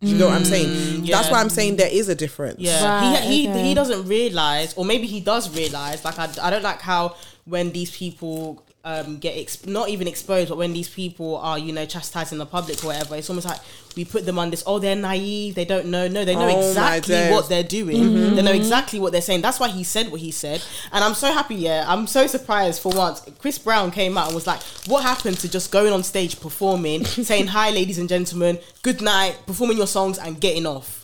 Do 0.00 0.06
you 0.06 0.16
know 0.16 0.26
what 0.26 0.36
I'm 0.36 0.42
mm, 0.42 0.46
saying? 0.46 1.04
That's 1.06 1.28
why 1.28 1.40
I'm 1.40 1.50
saying 1.50 1.74
there 1.74 1.90
is 1.90 2.08
a 2.08 2.14
difference. 2.14 2.60
Yeah, 2.60 2.84
Right, 2.84 3.20
he 3.20 3.46
he, 3.48 3.62
he 3.62 3.74
doesn't 3.74 4.06
realize, 4.06 4.72
or 4.74 4.84
maybe 4.84 5.08
he 5.08 5.18
does 5.18 5.52
realize. 5.56 6.04
Like 6.04 6.20
I, 6.20 6.28
I 6.40 6.50
don't 6.50 6.62
like 6.62 6.80
how 6.80 7.16
when 7.46 7.72
these 7.72 7.90
people 7.90 8.62
um 8.88 9.18
get 9.18 9.36
ex- 9.36 9.66
not 9.66 9.88
even 9.90 10.06
exposed, 10.08 10.48
but 10.48 10.56
when 10.58 10.72
these 10.72 10.88
people 10.88 11.36
are 11.36 11.58
you 11.58 11.72
know 11.72 11.84
chastising 11.84 12.38
the 12.38 12.46
public 12.46 12.82
or 12.82 12.88
whatever, 12.88 13.16
it's 13.16 13.28
almost 13.28 13.46
like 13.46 13.60
we 13.96 14.04
put 14.04 14.24
them 14.24 14.38
on 14.38 14.50
this. 14.50 14.62
Oh, 14.66 14.78
they're 14.78 14.96
naive. 14.96 15.54
They 15.56 15.64
don't 15.64 15.86
know. 15.86 16.08
No, 16.08 16.24
they 16.24 16.34
know 16.34 16.48
Oh, 16.48 16.68
exactly 16.68 17.14
what 17.30 17.48
they're 17.48 17.62
doing. 17.80 18.34
They 18.36 18.42
know 18.42 18.52
exactly 18.52 18.98
what 19.00 19.12
they're 19.12 19.20
saying. 19.30 19.42
That's 19.42 19.60
why 19.60 19.68
he 19.68 19.84
said 19.84 20.10
what 20.10 20.20
he 20.20 20.30
said, 20.30 20.62
and 20.92 21.04
I'm 21.04 21.14
so 21.14 21.32
happy. 21.32 21.56
Yeah, 21.56 21.84
I'm 21.86 22.06
so 22.06 22.26
surprised 22.26 22.80
for 22.80 22.92
once. 22.92 23.20
Chris 23.40 23.58
Brown 23.58 23.90
came 23.90 24.16
out 24.16 24.26
and 24.26 24.34
was 24.34 24.46
like, 24.46 24.62
"What 24.86 25.02
happened 25.02 25.38
to 25.40 25.48
just 25.50 25.70
going 25.70 25.92
on 25.92 26.02
stage 26.02 26.40
performing, 26.40 27.04
saying 27.30 27.48
hi, 27.48 27.70
ladies 27.70 27.98
and 27.98 28.08
gentlemen, 28.08 28.58
good 28.82 29.00
night, 29.02 29.36
performing 29.46 29.76
your 29.76 29.86
songs 29.88 30.18
and 30.18 30.40
getting 30.40 30.66
off." 30.66 30.94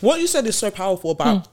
What 0.00 0.20
you 0.20 0.26
said 0.26 0.46
is 0.46 0.56
so 0.56 0.70
powerful 0.70 1.10
about 1.12 1.48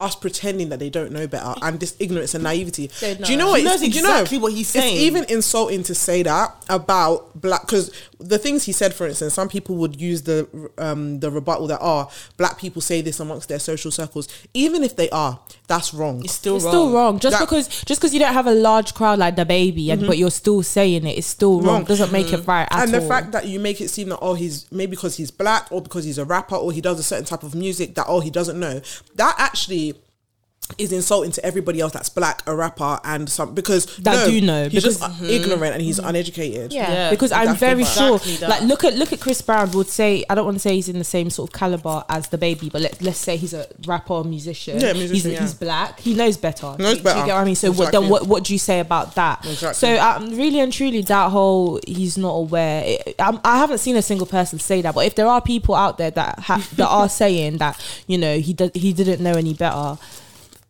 us 0.00 0.14
pretending 0.14 0.68
that 0.68 0.78
they 0.78 0.88
don't 0.88 1.10
know 1.10 1.26
better 1.26 1.54
and 1.60 1.80
this 1.80 1.96
ignorance 1.98 2.32
and 2.32 2.44
naivety. 2.44 2.88
They 3.00 3.16
Do 3.16 3.32
you 3.32 3.36
know. 3.36 3.46
know 3.46 3.50
what? 3.50 3.58
He 3.58 3.64
knows 3.64 3.82
it's- 3.82 3.96
you 3.96 4.02
know, 4.02 4.12
exactly 4.12 4.38
what 4.38 4.52
he's 4.52 4.68
saying. 4.68 4.94
It's 4.94 5.02
even 5.02 5.24
insulting 5.28 5.82
to 5.84 5.94
say 5.94 6.22
that 6.22 6.54
about 6.68 7.40
black 7.40 7.62
because 7.62 7.90
the 8.20 8.38
things 8.38 8.62
he 8.64 8.70
said, 8.72 8.94
for 8.94 9.08
instance, 9.08 9.34
some 9.34 9.48
people 9.48 9.74
would 9.76 10.00
use 10.00 10.22
the 10.22 10.46
um 10.78 11.18
the 11.18 11.30
rebuttal 11.32 11.66
that 11.66 11.80
are 11.80 12.08
black 12.36 12.58
people 12.60 12.80
say 12.80 13.00
this 13.00 13.18
amongst 13.18 13.48
their 13.48 13.58
social 13.58 13.90
circles. 13.90 14.28
Even 14.54 14.84
if 14.84 14.94
they 14.94 15.10
are, 15.10 15.40
that's 15.68 15.94
wrong. 15.94 16.24
It's 16.24 16.32
still 16.32 16.56
It's 16.56 16.64
wrong. 16.64 16.72
still 16.72 16.92
wrong. 16.92 17.18
Just 17.20 17.38
That- 17.38 17.44
because 17.48 17.68
just 17.68 18.00
because 18.00 18.12
you 18.12 18.18
don't 18.18 18.32
have 18.32 18.46
a 18.46 18.54
large 18.54 18.94
crowd 18.94 19.18
like 19.18 19.36
DaBaby, 19.36 19.90
and 19.90 20.00
mm-hmm. 20.00 20.08
but 20.08 20.18
you're 20.18 20.30
still 20.30 20.62
saying 20.62 21.06
it, 21.06 21.16
it's 21.18 21.26
still 21.26 21.60
wrong. 21.60 21.66
Wrong. 21.66 21.84
Doesn't 21.84 22.10
make 22.10 22.32
it 22.32 22.46
right 22.46 22.66
at 22.70 22.84
and 22.84 22.92
the 22.92 23.00
all. 23.02 23.08
fact 23.08 23.32
that 23.32 23.46
you 23.46 23.60
make 23.60 23.80
it 23.80 23.88
seem 23.90 24.08
that 24.08 24.18
oh 24.20 24.34
he's 24.34 24.66
maybe 24.72 24.90
because 24.90 25.16
he's 25.18 25.30
black 25.30 25.68
or 25.70 25.80
because 25.80 26.04
he's 26.04 26.18
a 26.18 26.24
rapper 26.24 26.56
or 26.56 26.72
he 26.72 26.80
does 26.80 26.98
a 26.98 27.02
certain 27.02 27.24
type 27.26 27.42
of 27.42 27.54
music 27.54 27.94
that 27.94 28.06
oh 28.08 28.20
he 28.20 28.30
doesn't 28.30 28.58
know 28.58 28.80
that 29.14 29.34
actually 29.38 29.94
is 30.76 30.92
insulting 30.92 31.32
to 31.32 31.44
everybody 31.44 31.80
else 31.80 31.92
that's 31.92 32.10
black 32.10 32.42
a 32.46 32.54
rapper 32.54 33.00
and 33.04 33.28
some 33.28 33.54
because 33.54 33.86
That 33.96 34.26
no, 34.26 34.30
do 34.30 34.40
know, 34.42 34.68
he's 34.68 34.84
because- 34.84 34.98
just 34.98 35.22
ignorant 35.22 35.72
and 35.74 35.82
he's 35.82 35.98
uneducated 35.98 36.72
Yeah, 36.72 36.92
Yeah, 36.92 37.10
because 37.10 37.32
I'm 37.32 37.46
that's 37.46 37.58
very 37.60 37.84
the 37.84 37.88
sure. 37.88 38.16
Exactly. 38.16 38.46
Like, 38.46 38.62
look 38.62 38.84
at 38.84 38.94
look 38.94 39.12
at 39.12 39.20
Chris 39.20 39.40
Brown. 39.40 39.70
Would 39.72 39.88
say 39.88 40.24
I 40.28 40.34
don't 40.34 40.44
want 40.44 40.56
to 40.56 40.60
say 40.60 40.74
he's 40.74 40.88
in 40.88 40.98
the 40.98 41.04
same 41.04 41.30
sort 41.30 41.48
of 41.50 41.58
caliber 41.58 42.04
as 42.08 42.28
DaBaby, 42.28 42.70
but 42.70 42.82
let, 42.82 43.00
let's 43.02 43.18
say 43.18 43.36
he's 43.36 43.54
a 43.54 43.66
rapper 43.86 44.12
or 44.12 44.24
musician. 44.24 44.78
Yeah, 44.80 44.92
musician, 44.92 45.14
he's, 45.14 45.26
yeah. 45.26 45.40
he's 45.40 45.54
black. 45.54 46.00
He 46.00 46.14
knows 46.14 46.36
better. 46.36 46.76
Knows 46.78 46.98
do, 46.98 47.02
better. 47.04 47.14
Do 47.16 47.20
you 47.20 47.26
get 47.26 47.34
what 47.34 47.40
I 47.40 47.44
mean? 47.44 47.54
So 47.54 47.72
what, 47.72 47.92
then 47.92 48.08
what 48.08 48.26
what 48.26 48.44
do 48.44 48.52
you 48.52 48.58
say 48.58 48.80
about 48.80 49.14
that? 49.14 49.44
Exactly. 49.46 49.74
So 49.74 49.98
um, 50.00 50.36
really 50.36 50.60
and 50.60 50.72
truly, 50.72 51.00
that 51.02 51.30
whole 51.30 51.80
he's 51.86 52.18
not 52.18 52.32
aware. 52.32 52.82
It, 52.84 53.14
I'm, 53.18 53.40
I 53.44 53.58
haven't 53.58 53.78
seen 53.78 53.96
a 53.96 54.02
single 54.02 54.26
person 54.26 54.58
say 54.58 54.82
that, 54.82 54.94
but 54.94 55.06
if 55.06 55.14
there 55.14 55.26
are 55.26 55.40
people 55.40 55.74
out 55.74 55.96
there 55.98 56.10
that 56.10 56.38
ha- 56.40 56.66
that 56.76 56.88
are 56.88 57.08
saying 57.22 57.58
that 57.58 57.82
you 58.06 58.18
know 58.18 58.38
he 58.38 58.52
did, 58.52 58.74
he 58.76 58.92
didn't 58.92 59.20
know 59.22 59.32
any 59.32 59.54
better. 59.54 59.96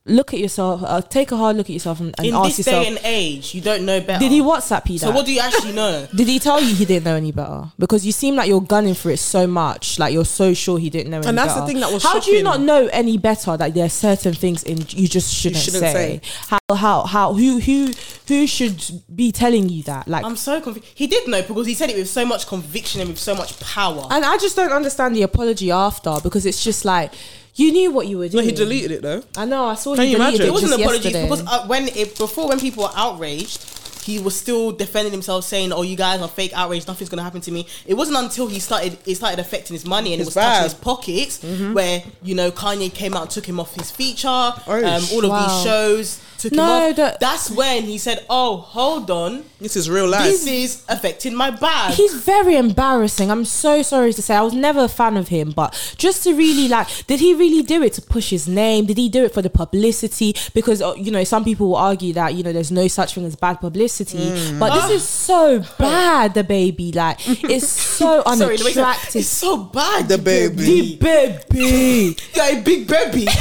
Look 0.08 0.32
at 0.32 0.40
yourself. 0.40 0.82
Uh, 0.84 1.00
take 1.02 1.32
a 1.32 1.36
hard 1.36 1.56
look 1.56 1.66
at 1.66 1.72
yourself 1.72 2.00
and, 2.00 2.14
and 2.18 2.26
In 2.26 2.34
ask 2.34 2.56
this 2.56 2.66
yourself: 2.66 2.84
day 2.84 2.88
and 2.90 3.00
age, 3.04 3.54
you 3.54 3.60
don't 3.60 3.84
know 3.84 4.00
better. 4.00 4.18
Did 4.20 4.32
he 4.32 4.40
WhatsApp 4.40 4.88
you 4.88 4.98
that? 4.98 5.06
So 5.06 5.10
what 5.12 5.26
do 5.26 5.32
you 5.32 5.40
actually 5.40 5.72
know? 5.72 6.06
Did 6.14 6.28
he 6.28 6.38
tell 6.38 6.60
you 6.60 6.74
he 6.74 6.84
didn't 6.84 7.04
know 7.04 7.16
any 7.16 7.32
better? 7.32 7.70
Because 7.78 8.04
you 8.06 8.12
seem 8.12 8.36
like 8.36 8.48
you're 8.48 8.60
gunning 8.60 8.94
for 8.94 9.10
it 9.10 9.18
so 9.18 9.46
much, 9.46 9.98
like 9.98 10.12
you're 10.12 10.24
so 10.24 10.54
sure 10.54 10.78
he 10.78 10.90
didn't 10.90 11.10
know 11.10 11.18
any 11.18 11.28
And 11.28 11.38
that's 11.38 11.54
the 11.54 11.66
thing 11.66 11.80
that 11.80 11.92
was 11.92 12.02
How 12.02 12.18
do 12.20 12.30
you 12.30 12.42
not 12.42 12.60
know 12.60 12.88
any 12.92 13.18
better 13.18 13.56
that 13.56 13.74
there 13.74 13.84
are 13.84 13.90
certain 13.90 14.34
things 14.34 14.62
in 14.62 14.78
you 14.88 15.08
just 15.08 15.32
shouldn't, 15.32 15.62
shouldn't 15.62 15.82
say? 15.82 16.20
say. 16.22 16.30
How 16.48 16.58
how 16.74 17.04
how 17.04 17.32
who 17.34 17.60
who 17.60 17.92
who 18.26 18.46
should 18.46 18.82
be 19.14 19.32
telling 19.32 19.68
you 19.68 19.82
that? 19.84 20.08
Like 20.08 20.24
I'm 20.24 20.36
so 20.36 20.60
confused. 20.60 20.86
He 20.94 21.06
did 21.06 21.28
know 21.28 21.42
because 21.42 21.66
he 21.66 21.74
said 21.74 21.90
it 21.90 21.96
with 21.96 22.08
so 22.08 22.24
much 22.24 22.46
conviction 22.46 23.00
and 23.00 23.10
with 23.10 23.18
so 23.18 23.34
much 23.34 23.58
power. 23.60 24.06
and 24.10 24.24
I 24.24 24.36
just 24.38 24.56
don't 24.56 24.72
understand 24.72 25.16
the 25.16 25.22
apology 25.22 25.70
after 25.70 26.18
because 26.22 26.46
it's 26.46 26.62
just 26.62 26.84
like 26.84 27.12
you 27.58 27.72
knew 27.72 27.90
what 27.90 28.06
you 28.06 28.18
were 28.18 28.28
doing. 28.28 28.44
no 28.44 28.50
he 28.50 28.54
deleted 28.56 28.90
it 28.92 29.02
though 29.02 29.22
I 29.36 29.44
know. 29.44 29.66
I 29.66 29.74
saw 29.74 29.94
Can 29.94 30.04
he 30.04 30.12
you 30.12 30.16
deleted 30.18 30.40
imagine? 30.40 30.46
it 30.46 30.48
it 30.48 30.52
wasn't 30.52 30.70
just 30.70 30.78
an 30.80 30.84
apology 30.86 31.04
yesterday. 31.10 31.24
because 31.24 31.46
uh, 31.46 31.66
when 31.66 31.88
it 31.88 32.16
before 32.18 32.48
when 32.48 32.60
people 32.60 32.84
were 32.84 32.90
outraged, 32.94 33.74
he 34.04 34.18
was 34.18 34.34
still 34.34 34.72
defending 34.72 35.12
himself, 35.12 35.44
saying, 35.44 35.70
"Oh, 35.70 35.82
you 35.82 35.94
guys 35.94 36.22
are 36.22 36.28
fake 36.28 36.52
outrage. 36.54 36.86
Nothing's 36.86 37.10
gonna 37.10 37.22
happen 37.22 37.42
to 37.42 37.50
me." 37.52 37.66
It 37.86 37.92
wasn't 37.94 38.16
until 38.16 38.46
he 38.46 38.58
started 38.58 38.96
it 39.04 39.16
started 39.16 39.38
affecting 39.38 39.74
his 39.74 39.84
money 39.84 40.12
and 40.14 40.18
His 40.20 40.28
it 40.28 40.30
was 40.30 40.34
touching 40.34 40.50
bag. 40.62 40.62
his 40.64 40.74
pockets 40.74 41.42
where 41.74 42.02
you 42.22 42.34
know 42.34 42.50
Kanye 42.50 42.90
came 42.94 43.12
out 43.14 43.22
and 43.22 43.30
took 43.30 43.44
him 43.44 43.60
off 43.60 43.74
his 43.74 43.90
feature. 43.90 44.28
Um, 44.28 44.54
all 45.12 45.24
of 45.24 45.30
Wow. 45.30 45.46
these 45.46 45.64
shows 45.64 46.20
took 46.38 46.52
No, 46.52 46.62
him 46.86 46.90
off. 46.90 46.96
that- 46.96 47.20
That's 47.20 47.50
when 47.50 47.82
he 47.84 47.98
said, 47.98 48.24
"Oh, 48.30 48.56
hold 48.58 49.10
on, 49.10 49.44
this 49.60 49.76
is 49.76 49.90
real 49.90 50.08
life 50.08 50.24
this 50.24 50.46
is 50.46 50.82
affecting 50.88 51.34
my 51.34 51.50
bag." 51.50 51.94
He's 51.94 52.14
very 52.14 52.56
embarrassing. 52.56 53.30
I'm 53.30 53.44
so 53.44 53.82
sorry 53.82 54.12
to 54.12 54.22
say. 54.22 54.34
I 54.36 54.42
was 54.42 54.54
never 54.54 54.80
a 54.84 54.88
fan 54.88 55.16
of 55.16 55.28
him, 55.28 55.52
but 55.52 55.74
just 55.96 56.22
to 56.24 56.34
really 56.34 56.68
like, 56.68 56.86
did 57.06 57.20
he 57.20 57.34
really 57.34 57.62
do 57.62 57.82
it 57.82 57.92
to 57.94 58.02
push 58.02 58.30
his 58.30 58.46
name? 58.48 58.86
Did 58.86 58.98
he 58.98 59.08
do 59.08 59.24
it 59.24 59.34
for 59.34 59.42
the 59.42 59.50
publicity? 59.50 60.34
Because 60.54 60.80
uh, 60.82 60.94
you 60.96 61.10
know, 61.10 61.24
some 61.24 61.44
people 61.44 61.68
will 61.68 61.76
argue 61.76 62.12
that 62.14 62.34
you 62.34 62.42
know 62.42 62.52
there's 62.52 62.70
no 62.70 62.88
such 62.88 63.14
thing 63.14 63.24
as 63.24 63.36
bad 63.36 63.60
publicity, 63.60 64.18
Mm. 64.18 64.58
but 64.58 64.74
this 64.80 64.90
is 65.02 65.08
so 65.08 65.64
bad. 65.78 66.34
The 66.34 66.44
baby, 66.44 66.92
like, 66.92 67.18
it's 67.26 67.66
so 67.98 68.22
Sorry, 68.22 68.56
the 68.56 68.64
way 68.64 68.70
he 68.70 68.74
said, 68.74 68.84
unattractive. 68.84 69.16
it's 69.20 69.28
so 69.28 69.56
bad. 69.56 70.08
The 70.08 70.18
baby. 70.18 70.64
the 70.64 70.96
baby, 70.96 72.16
You're 72.34 72.44
a 72.58 72.60
big 72.62 72.86
baby. 72.86 73.26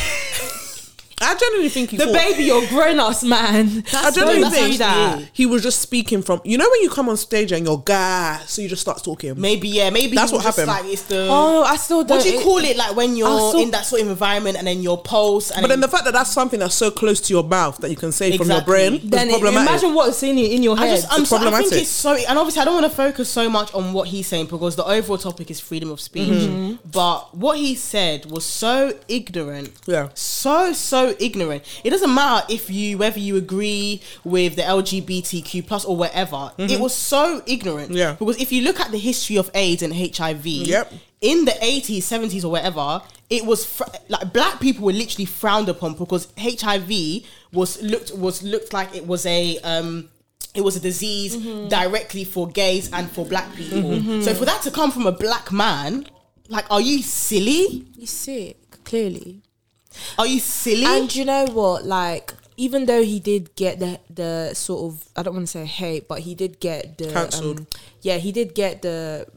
I 1.19 1.33
genuinely 1.35 1.69
think 1.69 1.89
he 1.89 1.97
the 1.97 2.05
thought, 2.05 2.13
baby, 2.13 2.43
you're 2.43 2.65
grown 2.67 2.99
ups, 2.99 3.23
man. 3.23 3.83
I 3.91 4.11
genuinely 4.11 4.41
that's 4.43 4.55
think 4.55 4.79
actually 4.81 5.23
it. 5.23 5.29
he 5.33 5.45
was 5.47 5.63
just 5.63 5.79
speaking 5.79 6.21
from 6.21 6.41
you 6.45 6.59
know 6.59 6.69
when 6.69 6.81
you 6.83 6.91
come 6.91 7.09
on 7.09 7.17
stage 7.17 7.51
and 7.51 7.65
you're 7.65 7.79
guy 7.83 8.39
so 8.45 8.61
you 8.61 8.69
just 8.69 8.81
start 8.83 9.03
talking 9.03 9.33
Maybe 9.39 9.67
yeah, 9.67 9.89
maybe 9.89 10.15
That's 10.15 10.29
he 10.31 10.37
was 10.37 10.45
what 10.45 10.55
just 10.55 10.59
happened. 10.67 10.85
Like 10.85 10.93
it's 10.93 11.01
the 11.03 11.27
Oh, 11.29 11.63
I 11.63 11.75
still 11.77 12.03
don't. 12.03 12.17
what 12.17 12.23
do 12.23 12.29
you 12.31 12.39
it- 12.39 12.43
call 12.43 12.57
it? 12.59 12.77
Like 12.77 12.95
when 12.95 13.15
you're 13.15 13.27
I 13.27 13.59
in 13.61 13.71
that 13.71 13.85
sort 13.85 14.01
of 14.03 14.09
environment 14.09 14.57
and 14.57 14.67
then 14.67 14.83
your 14.83 15.01
pulse 15.01 15.49
and 15.49 15.61
but 15.63 15.69
then 15.69 15.79
the 15.79 15.87
fact 15.87 16.05
that 16.05 16.13
that's 16.13 16.31
something 16.31 16.59
that's 16.59 16.75
so 16.75 16.91
close 16.91 17.19
to 17.21 17.33
your 17.33 17.43
mouth 17.43 17.77
that 17.79 17.89
you 17.89 17.95
can 17.97 18.11
say 18.11 18.37
from 18.37 18.47
your 18.47 18.57
Exactly. 18.59 18.71
brain 18.73 18.93
is 19.01 19.09
Then 19.09 19.29
problematic 19.29 19.69
imagine 19.69 19.93
what's 19.95 20.21
in 20.21 20.37
in 20.37 20.61
your 20.61 20.77
I 20.77 20.85
head. 20.85 20.95
just 21.01 21.11
I'm 21.13 21.21
It's 21.21 21.29
so, 21.31 21.37
I 21.37 21.51
think 21.61 21.73
it's 21.73 21.89
so 21.89 22.13
and 22.15 22.37
obviously 22.37 22.61
I 22.61 22.65
don't 22.65 22.75
want 22.79 22.85
to 22.91 22.95
focus 22.95 23.27
so 23.29 23.49
much 23.49 23.73
on 23.73 23.91
what 23.91 24.07
he's 24.09 24.27
saying 24.27 24.45
because 24.47 24.75
the 24.75 24.85
overall 24.85 25.17
topic 25.17 25.49
is 25.49 25.59
freedom 25.59 25.89
of 25.89 25.99
speech. 25.99 26.29
Mm-hmm. 26.29 26.89
But 26.91 27.35
what 27.35 27.57
he 27.57 27.73
said 27.73 28.29
was 28.29 28.45
so 28.45 28.93
ignorant. 29.07 29.71
Yeah. 29.87 30.09
So 30.13 30.73
so 30.73 31.06
ignorant. 31.19 31.63
It 31.83 31.89
doesn't 31.91 32.13
matter 32.13 32.45
if 32.49 32.69
you 32.69 32.97
whether 32.97 33.19
you 33.19 33.35
agree 33.37 34.01
with 34.23 34.55
the 34.55 34.61
LGBTQ 34.63 35.65
plus 35.67 35.85
or 35.85 35.95
whatever. 35.95 36.51
It 36.57 36.79
was 36.79 36.95
so 36.95 37.41
ignorant. 37.45 37.89
Mm-hmm. 37.89 37.97
Yeah. 37.97 38.15
Because 38.19 38.41
if 38.41 38.51
you 38.51 38.61
look 38.63 38.79
at 38.79 38.91
the 38.91 38.97
history 38.99 39.37
of 39.37 39.49
AIDS 39.53 39.81
and 39.83 39.93
HIV, 39.95 40.45
Yep. 40.45 40.93
in 41.21 41.45
the 41.45 41.51
80s, 41.51 41.99
70s, 42.03 42.43
or 42.43 42.49
whatever, 42.49 43.01
it 43.29 43.45
was 43.45 43.65
fr- 43.65 43.83
like 44.09 44.31
black 44.33 44.59
people 44.59 44.85
were 44.85 44.93
literally 44.93 45.25
frowned 45.25 45.69
upon 45.69 45.93
because 45.95 46.27
HIV 46.39 47.23
was 47.51 47.81
looked 47.81 48.11
was 48.15 48.43
looked 48.43 48.73
like 48.73 48.95
it 48.95 49.05
was 49.05 49.25
a 49.25 49.57
um 49.59 50.09
it 50.55 50.61
was 50.61 50.75
a 50.75 50.79
disease 50.79 51.35
directly 51.69 52.23
for 52.23 52.47
gays 52.47 52.89
and 52.91 53.11
for 53.11 53.25
black 53.25 53.53
people. 53.55 54.21
So 54.21 54.33
for 54.33 54.45
that 54.45 54.61
to 54.63 54.71
come 54.71 54.91
from 54.91 55.05
a 55.05 55.11
black 55.11 55.51
man, 55.51 56.07
like, 56.49 56.65
are 56.71 56.81
you 56.81 57.03
silly? 57.03 57.85
He's 57.95 58.09
sick, 58.09 58.57
clearly. 58.83 59.41
Are 60.17 60.27
you 60.27 60.39
silly? 60.39 60.85
And 60.85 61.13
you 61.15 61.25
know 61.25 61.45
what? 61.47 61.85
Like, 61.85 62.33
even 62.57 62.85
though 62.85 63.03
he 63.03 63.19
did 63.19 63.55
get 63.55 63.79
the 63.79 63.99
the 64.09 64.53
sort 64.53 64.91
of 64.93 65.07
I 65.15 65.23
don't 65.23 65.33
want 65.35 65.45
to 65.47 65.51
say 65.51 65.65
hate, 65.65 66.07
but 66.07 66.19
he 66.19 66.33
did 66.35 66.59
get 66.59 66.97
the 66.97 67.11
Cancelled. 67.11 67.59
um, 67.59 67.67
yeah, 68.01 68.17
he 68.17 68.31
did 68.31 68.55
get 68.55 68.81
the 68.81 69.27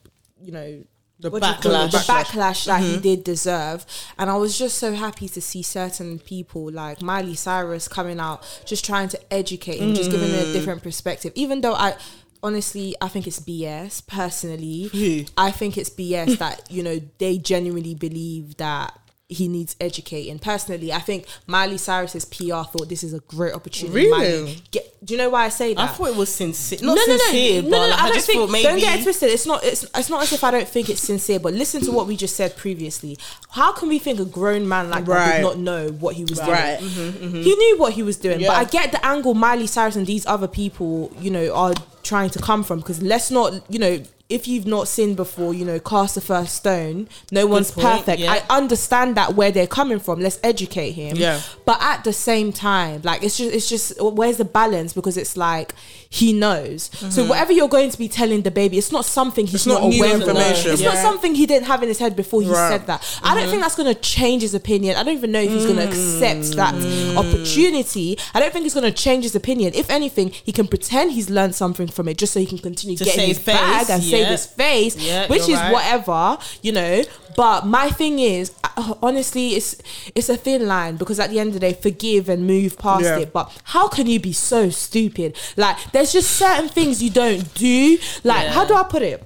you 0.43 0.53
know 0.53 0.83
The 1.21 1.29
what 1.31 1.43
do 1.43 1.49
you 1.49 1.55
call 1.57 1.85
it? 1.85 1.93
the 1.93 1.99
backlash. 1.99 2.25
backlash 2.25 2.65
that 2.67 2.81
he 2.81 2.97
did 2.99 3.25
deserve. 3.25 3.85
And 4.19 4.31
I 4.31 4.37
was 4.37 4.57
just 4.59 4.79
so 4.79 4.95
happy 4.95 5.29
to 5.29 5.41
see 5.43 5.63
certain 5.63 6.19
people 6.19 6.71
like 6.73 7.03
Miley 7.03 7.35
Cyrus 7.35 7.89
coming 7.89 8.19
out, 8.19 8.43
just 8.65 8.85
trying 8.87 9.09
to 9.11 9.19
educate 9.33 9.81
and 9.81 9.95
just 9.95 10.11
giving 10.11 10.31
a 10.31 10.51
different 10.55 10.83
perspective. 10.83 11.33
Even 11.35 11.61
though 11.61 11.75
I 11.75 11.97
honestly 12.43 12.95
I 13.03 13.09
think 13.09 13.27
it's 13.27 13.39
BS 13.41 14.07
personally. 14.07 15.27
I 15.37 15.51
think 15.51 15.77
it's 15.77 15.91
BS 15.91 16.39
that 16.45 16.71
you 16.71 16.83
know 16.83 17.01
they 17.19 17.37
genuinely 17.37 17.95
believe 17.95 18.57
that 18.57 18.97
he 19.31 19.47
needs 19.47 19.77
educating. 19.81 20.39
Personally, 20.39 20.93
I 20.93 20.99
think 20.99 21.25
Miley 21.47 21.79
Cyrus's 21.79 22.25
PR 22.25 22.65
thought 22.65 22.89
this 22.89 23.05
is 23.05 23.15
a 23.15 23.21
great 23.21 23.55
opportunity. 23.55 23.95
Really? 24.07 24.11
Miley, 24.11 24.63
get, 24.73 25.05
do 25.05 25.15
you 25.15 25.19
know 25.19 25.31
why 25.31 25.45
I 25.45 25.49
say 25.49 25.73
that? 25.73 25.81
I 25.81 25.87
thought 25.87 26.09
it 26.09 26.17
was 26.17 26.35
sincere. 26.35 26.81
Not 26.83 26.99
sincere, 26.99 27.63
but 27.63 27.71
like, 27.71 27.99
I, 27.99 28.03
don't 28.07 28.15
just 28.15 28.27
think, 28.27 28.41
thought 28.41 28.51
maybe. 28.51 28.65
Don't 28.65 28.79
get 28.81 28.99
it 28.99 29.03
twisted. 29.05 29.31
It's 29.31 29.47
not. 29.47 29.63
It's, 29.65 29.85
it's 29.95 30.11
not 30.11 30.23
as 30.23 30.33
if 30.33 30.43
I 30.43 30.51
don't 30.51 30.69
think 30.69 30.91
it's 30.91 31.01
sincere. 31.01 31.39
But 31.39 31.55
listen 31.55 31.81
to 31.83 31.93
what 31.93 32.07
we 32.09 32.17
just 32.17 32.35
said 32.35 32.57
previously. 32.57 33.17
How 33.51 33.73
can 33.73 33.89
we 33.89 33.99
think 34.01 34.19
a 34.19 34.25
grown 34.25 34.69
man 34.69 34.91
like 34.91 35.05
that 35.07 35.37
did 35.37 35.43
not 35.43 35.59
know 35.59 35.89
what 35.91 36.17
he 36.17 36.25
was 36.25 36.41
Right. 36.41 36.79
doing? 36.81 36.91
Mm-hmm, 36.91 37.25
mm-hmm. 37.25 37.43
He 37.43 37.55
knew 37.55 37.79
what 37.79 37.93
he 37.93 38.03
was 38.03 38.17
doing. 38.17 38.41
Yeah. 38.41 38.49
But 38.49 38.57
I 38.57 38.65
get 38.65 38.91
the 38.93 39.05
angle 39.07 39.35
Miley 39.35 39.67
Cyrus 39.69 39.95
and 39.97 40.07
these 40.07 40.27
other 40.27 40.49
people, 40.49 41.13
you 41.21 41.31
know, 41.31 41.55
are 41.55 41.75
trying 42.03 42.31
to 42.31 42.39
come 42.41 42.65
from. 42.65 42.81
Because 42.81 43.01
let's 43.01 43.31
not, 43.31 43.63
you 43.71 43.79
know. 43.79 44.03
If 44.31 44.49
you've 44.49 44.67
not 44.67 44.89
sinned 44.89 45.17
before, 45.17 45.53
you 45.53 45.65
know, 45.65 45.79
cast 45.79 46.15
the 46.15 46.21
first 46.21 46.55
stone. 46.57 47.09
No 47.31 47.47
one's 47.47 47.71
point, 47.71 47.99
perfect. 47.99 48.21
yeah. 48.21 48.33
I 48.33 48.57
understand 48.57 49.17
that 49.17 49.35
where 49.35 49.51
they're 49.51 49.67
coming 49.67 49.99
from. 49.99 50.21
Let's 50.21 50.39
educate 50.43 50.93
him. 50.93 51.17
Yeah. 51.17 51.41
But 51.65 51.83
at 51.83 52.05
the 52.05 52.13
same 52.13 52.53
time, 52.53 53.03
like 53.03 53.23
it's 53.23 53.37
just 53.37 53.55
it's 53.55 53.69
just 53.69 54.01
where's 54.01 54.39
the 54.39 54.45
balance? 54.45 54.93
Because 54.93 55.17
it's 55.17 55.37
like 55.37 55.75
he 56.13 56.33
knows. 56.33 56.85
So 56.85 57.07
mm-hmm. 57.07 57.29
whatever 57.29 57.53
you're 57.53 57.69
going 57.69 57.91
to 57.91 57.99
be 57.99 58.09
telling 58.09 58.43
DaBaby, 58.43 58.75
it's 58.75 58.91
not 58.91 59.05
something 59.05 59.47
he's 59.47 59.55
It's 59.55 59.67
not 59.67 59.83
new 59.83 59.97
aware 59.97 60.17
of. 60.17 60.23
It's 60.27 60.83
not 60.83 60.97
something 60.97 61.37
he 61.37 61.47
didn't 61.47 61.67
have 61.67 61.83
in 61.83 61.89
his 61.89 61.99
head 62.01 62.17
before 62.17 62.43
he 62.43 62.49
Right. 62.51 62.71
said 62.71 62.87
that. 62.89 63.21
I 63.23 63.35
don't 63.35 63.43
mm-hmm. 63.45 63.51
think 63.53 63.63
that's 63.63 63.77
going 63.77 63.95
to 63.95 64.01
change 64.01 64.43
his 64.43 64.55
opinion. 64.55 64.97
I 64.97 65.05
don't 65.05 65.15
even 65.17 65.31
know 65.31 65.41
if 65.41 65.51
he's 65.51 65.65
going 65.65 65.77
to 65.77 65.87
accept 65.87 66.57
that 66.57 66.75
mm. 66.75 67.17
opportunity. 67.17 68.19
I 68.35 68.41
don't 68.41 68.53
think 68.53 68.65
he's 68.65 68.75
going 68.75 68.91
to 68.93 68.97
change 68.97 69.23
his 69.23 69.37
opinion. 69.37 69.73
If 69.75 69.89
anything, 69.89 70.31
he 70.31 70.51
can 70.51 70.67
pretend 70.67 71.13
he's 71.13 71.31
learned 71.31 71.55
something 71.55 71.87
from 71.87 72.09
it 72.09 72.19
just 72.19 72.33
so 72.33 72.41
he 72.41 72.47
can 72.47 72.59
continue 72.59 72.97
To 72.97 73.05
getting 73.05 73.29
his 73.29 73.39
bag 73.39 73.89
and 73.89 74.03
yeah. 74.03 74.19
His 74.27 74.47
face, 74.47 74.97
Yeah, 74.97 75.27
which 75.29 75.43
is 75.43 75.55
right. 75.57 75.73
whatever, 75.73 76.39
you 76.63 76.73
know. 76.73 77.03
But 77.37 77.67
my 77.67 77.91
thing 77.91 78.19
is, 78.19 78.53
uh, 78.65 78.95
honestly, 79.03 79.51
it's 79.55 79.77
it's 80.15 80.29
a 80.29 80.37
thin 80.37 80.67
line 80.67 80.97
because 80.97 81.19
at 81.21 81.31
the 81.31 81.39
end 81.41 81.49
of 81.49 81.55
the 81.55 81.61
day, 81.61 81.73
forgive 81.75 82.29
and 82.29 82.47
move 82.47 82.77
past 82.79 83.05
Yeah. 83.05 83.19
it. 83.19 83.33
But 83.33 83.51
how 83.65 83.89
can 83.89 84.07
you 84.07 84.21
be 84.21 84.33
so 84.33 84.69
stupid? 84.71 85.37
Like, 85.57 85.77
there's 85.93 86.13
just 86.13 86.31
certain 86.33 86.69
things 86.69 87.03
you 87.03 87.11
don't 87.11 87.53
do. 87.55 87.99
Like, 88.25 88.49
how 88.49 88.65
do 88.65 88.75
I 88.75 88.83
put 88.83 89.03
it? 89.03 89.23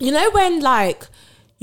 You 0.00 0.10
know 0.10 0.28
when 0.32 0.60
like 0.60 1.06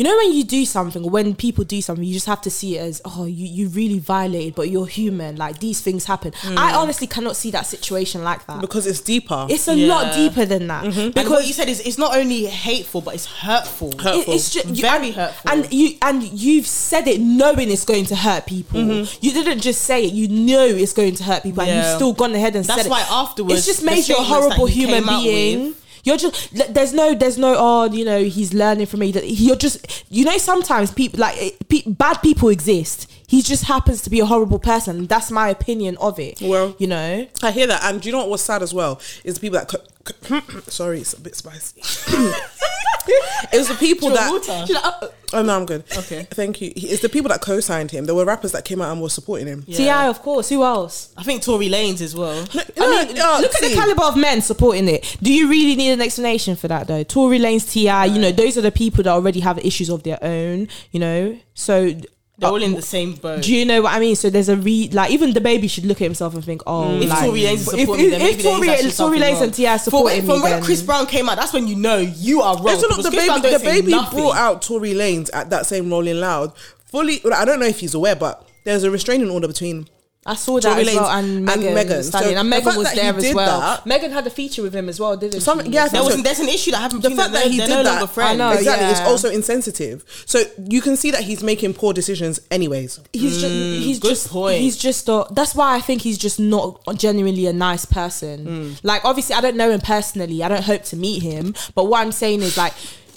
you 0.01 0.10
know 0.10 0.17
when 0.17 0.34
you 0.34 0.43
do 0.43 0.65
something, 0.65 1.12
when 1.12 1.36
people 1.36 1.63
do 1.63 1.79
something, 1.79 2.03
you 2.03 2.13
just 2.13 2.25
have 2.25 2.41
to 2.41 2.50
see 2.50 2.75
it 2.77 2.81
as 2.81 3.01
oh, 3.05 3.25
you 3.25 3.46
you 3.46 3.67
really 3.67 4.00
violated, 4.00 4.55
but 4.55 4.67
you're 4.72 4.88
human. 4.88 5.36
Like 5.36 5.60
these 5.60 5.79
things 5.79 6.05
happen. 6.05 6.31
Mm. 6.31 6.58
I 6.58 6.74
honestly 6.74 7.05
cannot 7.05 7.36
see 7.36 7.51
that 7.51 7.67
situation 7.67 8.24
like 8.24 8.48
that. 8.48 8.62
because 8.62 8.88
it's 8.88 9.00
deeper. 9.00 9.46
It's 9.48 9.67
a 9.67 9.75
Yeah. 9.75 9.88
lot 9.93 10.15
deeper 10.15 10.43
than 10.43 10.65
that. 10.67 10.86
Because 10.86 11.12
Because 11.13 11.29
what 11.29 11.46
you 11.48 11.53
said 11.53 11.70
is 11.70 11.81
it's 11.81 12.00
not 12.00 12.17
only 12.17 12.46
hateful, 12.48 13.01
but 13.01 13.13
it's 13.13 13.27
hurtful. 13.27 13.89
it- 13.91 14.01
Hurtful. 14.01 14.34
it's 14.34 14.50
just 14.50 14.65
Very 14.70 15.08
and, 15.10 15.15
hurtful. 15.15 15.51
and 15.51 15.72
you 15.72 15.98
and 16.01 16.24
you've 16.24 16.65
said 16.65 17.08
it 17.08 17.22
knowing 17.22 17.70
it's 17.70 17.86
going 17.86 18.05
to 18.05 18.15
hurt 18.15 18.48
people. 18.48 18.79
Mm-hmm. 18.79 19.17
You 19.24 19.31
didn't 19.34 19.60
just 19.60 19.84
say 19.84 20.05
it; 20.05 20.13
you 20.13 20.27
know 20.29 20.65
it's 20.65 20.93
going 20.93 21.13
to 21.15 21.24
hurt 21.24 21.43
people, 21.43 21.62
and 21.62 21.70
you've 21.75 21.96
still 21.96 22.13
gone 22.13 22.34
ahead 22.34 22.55
and 22.55 22.65
said 22.65 22.72
That's 22.77 22.84
said 22.88 22.91
why 22.91 23.01
it. 23.01 23.12
afterwards, 23.12 23.60
it's 23.60 23.67
just 23.67 23.81
the 23.81 23.86
made 23.86 24.08
you 24.08 24.15
a 24.17 24.24
horrible 24.24 24.65
human 24.65 25.05
being. 25.05 25.63
with- 25.67 25.80
You're 26.03 26.17
just 26.17 26.74
there's 26.74 26.93
no 26.93 27.13
there's 27.13 27.38
no 27.38 27.55
oh 27.58 27.86
you 27.91 28.03
know 28.05 28.24
he's 28.24 28.53
learning 28.53 28.88
from 28.88 29.01
me 29.01 29.12
that 29.12 29.25
you're 29.27 29.55
just 29.55 30.03
you 30.12 30.25
know 30.25 30.38
sometimes 30.38 30.91
people 30.91 31.20
like 31.20 31.38
eh, 31.41 31.51
pe- 31.70 31.84
bad 31.91 32.15
people 32.22 32.50
exist. 32.50 33.10
He 33.27 33.41
just 33.41 33.63
happens 33.65 34.01
to 34.01 34.10
be 34.10 34.20
a 34.20 34.25
horrible 34.25 34.60
person. 34.60 35.08
That's 35.08 35.31
my 35.31 35.48
opinion 35.50 35.96
of 35.98 36.20
it. 36.20 36.41
Well- 36.41 36.75
you 36.79 36.88
know, 36.88 37.27
I 37.41 37.51
hear 37.51 37.67
that, 37.67 37.81
and 37.86 38.01
do 38.01 38.10
you 38.10 38.12
know 38.13 38.20
what 38.20 38.29
was 38.29 38.41
sad 38.41 38.62
as 38.62 38.74
well? 38.74 39.00
Is 39.24 39.36
the 39.36 39.39
people 39.39 39.58
that 39.60 39.70
co- 39.70 40.41
co- 40.41 40.62
sorry, 40.67 41.00
it's 41.00 41.13
a 41.13 41.22
bit 41.22 41.36
spicy. 41.36 41.81
it 43.53 43.58
was 43.58 43.67
the 43.67 43.75
people 43.75 44.10
Do 44.10 44.15
that. 44.15 44.29
want 44.31 44.48
water? 44.48 44.65
She's 44.67 44.75
like, 44.75 44.86
"Uh, 44.86 45.08
Oh 45.34 45.41
no, 45.41 45.55
I'm 45.55 45.65
good. 45.65 45.86
Okay. 45.98 46.27
thank 46.31 46.60
you. 46.60 46.74
He- 46.75 46.89
It's 46.89 47.01
the 47.01 47.08
people 47.08 47.29
that 47.29 47.39
co-signed 47.41 47.89
him. 47.91 48.05
There 48.05 48.13
were 48.15 48.25
rappers 48.25 48.51
that 48.51 48.65
came 48.65 48.81
out 48.81 48.91
and 48.91 49.01
were 49.01 49.10
supporting 49.10 49.48
him. 49.48 49.63
Yeah. 49.65 49.77
T.I. 49.77 50.08
of 50.10 50.22
course. 50.22 50.50
Who 50.50 50.62
else? 50.63 51.13
I 51.15 51.24
think 51.24 51.41
Tory 51.41 51.70
Lanez 51.70 52.01
as 52.01 52.13
well. 52.15 52.46
No, 52.53 52.62
I 52.77 53.05
mean, 53.05 53.17
uh, 53.17 53.38
look 53.39 53.55
at 53.55 53.62
the 53.62 53.74
caliber 53.74 54.03
of 54.03 54.17
men 54.17 54.41
supporting 54.41 54.89
it. 54.89 55.15
Do 55.22 55.31
you 55.34 55.48
really 55.50 55.75
need 55.77 55.91
an 55.91 56.01
explanation 56.01 56.55
for 56.58 56.67
that, 56.67 56.88
though? 56.88 57.03
Tory 57.03 57.39
Lanez, 57.39 57.72
T.I., 57.72 58.05
you 58.05 58.20
know, 58.20 58.31
those 58.34 58.58
are 58.58 58.62
the 58.62 58.72
people 58.74 59.03
that 59.05 59.12
already 59.12 59.39
have 59.39 59.58
issues 59.60 59.89
of 59.89 60.03
their 60.03 60.20
own, 60.22 60.67
you 60.91 61.00
know. 61.00 61.38
So, 61.53 61.93
They're 62.41 62.50
all 62.50 62.62
in 62.63 62.74
the 62.74 62.81
same 62.81 63.13
boat. 63.13 63.43
do 63.43 63.55
you 63.55 63.65
know 63.65 63.83
what 63.83 63.93
I 63.93 64.00
mean? 64.00 64.15
So 64.15 64.29
there's 64.31 64.50
a 64.50 64.57
re 64.57 64.89
like 64.91 65.12
even 65.12 65.31
DaBaby 65.31 65.69
should 65.69 65.86
look 65.86 66.01
at 66.01 66.05
himself 66.05 66.33
and 66.33 66.43
think, 66.43 66.63
oh, 66.65 67.00
If 67.00 67.10
like, 67.10 67.19
Tory 67.19 67.41
Lanez 67.41 67.53
is 67.53 67.74
if, 67.74 67.79
supporting 67.79 68.05
if, 68.05 68.12
them, 68.12 68.21
if 68.21 68.43
maybe 68.43 68.67
there 68.67 68.86
is 68.86 68.98
Tory, 68.98 69.19
Tory 69.19 69.31
Lanez 69.31 69.41
and 69.41 69.53
T.I. 69.53 69.77
From, 69.77 69.83
supporting 69.83 70.25
from 70.25 70.38
me, 70.38 70.41
when 70.41 70.51
then- 70.53 70.63
Chris 70.63 70.81
Brown 70.81 71.05
came 71.05 71.29
out, 71.29 71.38
that's 71.38 71.53
when 71.53 71.67
you 71.67 71.75
know 71.75 71.98
you 71.98 72.41
are 72.41 72.55
wrong. 72.55 72.69
Also, 72.69 72.88
look, 72.88 73.05
DaBaby, 73.05 73.60
the 73.60 73.60
baby 73.63 73.91
brought 73.91 74.36
out 74.36 74.62
Tory 74.63 74.93
Lanez 74.93 75.29
at 75.33 75.51
that 75.51 75.67
same 75.67 75.89
Rolling 75.89 76.19
Loud. 76.19 76.53
Fully, 76.86 77.21
I 77.31 77.45
don't 77.45 77.60
know 77.60 77.67
if 77.67 77.79
he's 77.79 77.93
aware, 77.93 78.15
but 78.15 78.45
there's 78.63 78.83
a 78.83 78.91
restraining 78.91 79.29
order 79.29 79.48
between. 79.48 79.88
I 80.23 80.35
saw 80.35 80.59
that 80.59 80.77
as 80.77 80.95
well, 80.95 81.09
and 81.09 81.27
and 81.37 81.45
Megan, 81.45 81.73
Megan. 81.73 82.03
So 82.03 82.19
and 82.19 82.47
Megan 82.47 82.75
was 82.75 82.93
there 82.93 83.15
as 83.15 83.33
well. 83.33 83.59
that- 83.59 83.87
Megan 83.87 84.11
had 84.11 84.27
a 84.27 84.29
feature 84.29 84.61
with 84.61 84.75
him 84.75 84.87
as 84.87 84.99
well, 84.99 85.17
didn't 85.17 85.41
Some- 85.41 85.63
she? 85.65 85.71
yeah, 85.71 85.87
There 85.87 86.03
was, 86.03 86.13
so. 86.13 86.21
there's 86.21 86.39
an 86.39 86.47
issue 86.47 86.69
that 86.71 86.77
happened 86.77 87.01
The 87.01 87.09
fact 87.11 87.33
that 87.33 87.47
he 87.47 87.57
did 87.57 87.69
no 87.69 87.81
that. 87.81 88.17
I 88.19 88.35
know, 88.35 88.51
exactly, 88.51 88.87
it's 88.87 88.99
also 88.99 89.31
insensitive. 89.31 90.05
So 90.27 90.43
you 90.69 90.79
can 90.81 90.95
see 90.95 91.09
that 91.09 91.21
he's 91.21 91.41
making 91.41 91.73
poor 91.73 91.91
decisions, 91.91 92.39
anyways. 92.51 92.99
he's 93.13 93.41
just 93.41 93.53
he's 93.53 93.99
just 93.99 94.29
point. 94.29 94.59
he's 94.61 94.77
just 94.77 95.09
uh, 95.09 95.25
that's 95.31 95.55
why 95.55 95.75
I 95.75 95.81
think 95.81 96.03
he's 96.03 96.19
just 96.19 96.39
not 96.39 96.79
genuinely 96.97 97.47
a 97.47 97.53
nice 97.53 97.85
person. 97.85 98.77
Like 98.83 99.03
obviously 99.03 99.33
I 99.35 99.41
don't 99.41 99.55
know 99.57 99.71
him 99.71 99.81
personally. 99.81 100.43
I 100.43 100.49
don't 100.49 100.63
hope 100.63 100.83
to 100.83 100.95
meet 100.95 101.23
him, 101.23 101.55
but 101.73 101.85
what 101.85 101.99
I'm 101.99 102.11
saying 102.11 102.43
is 102.43 102.57
like 102.57 102.73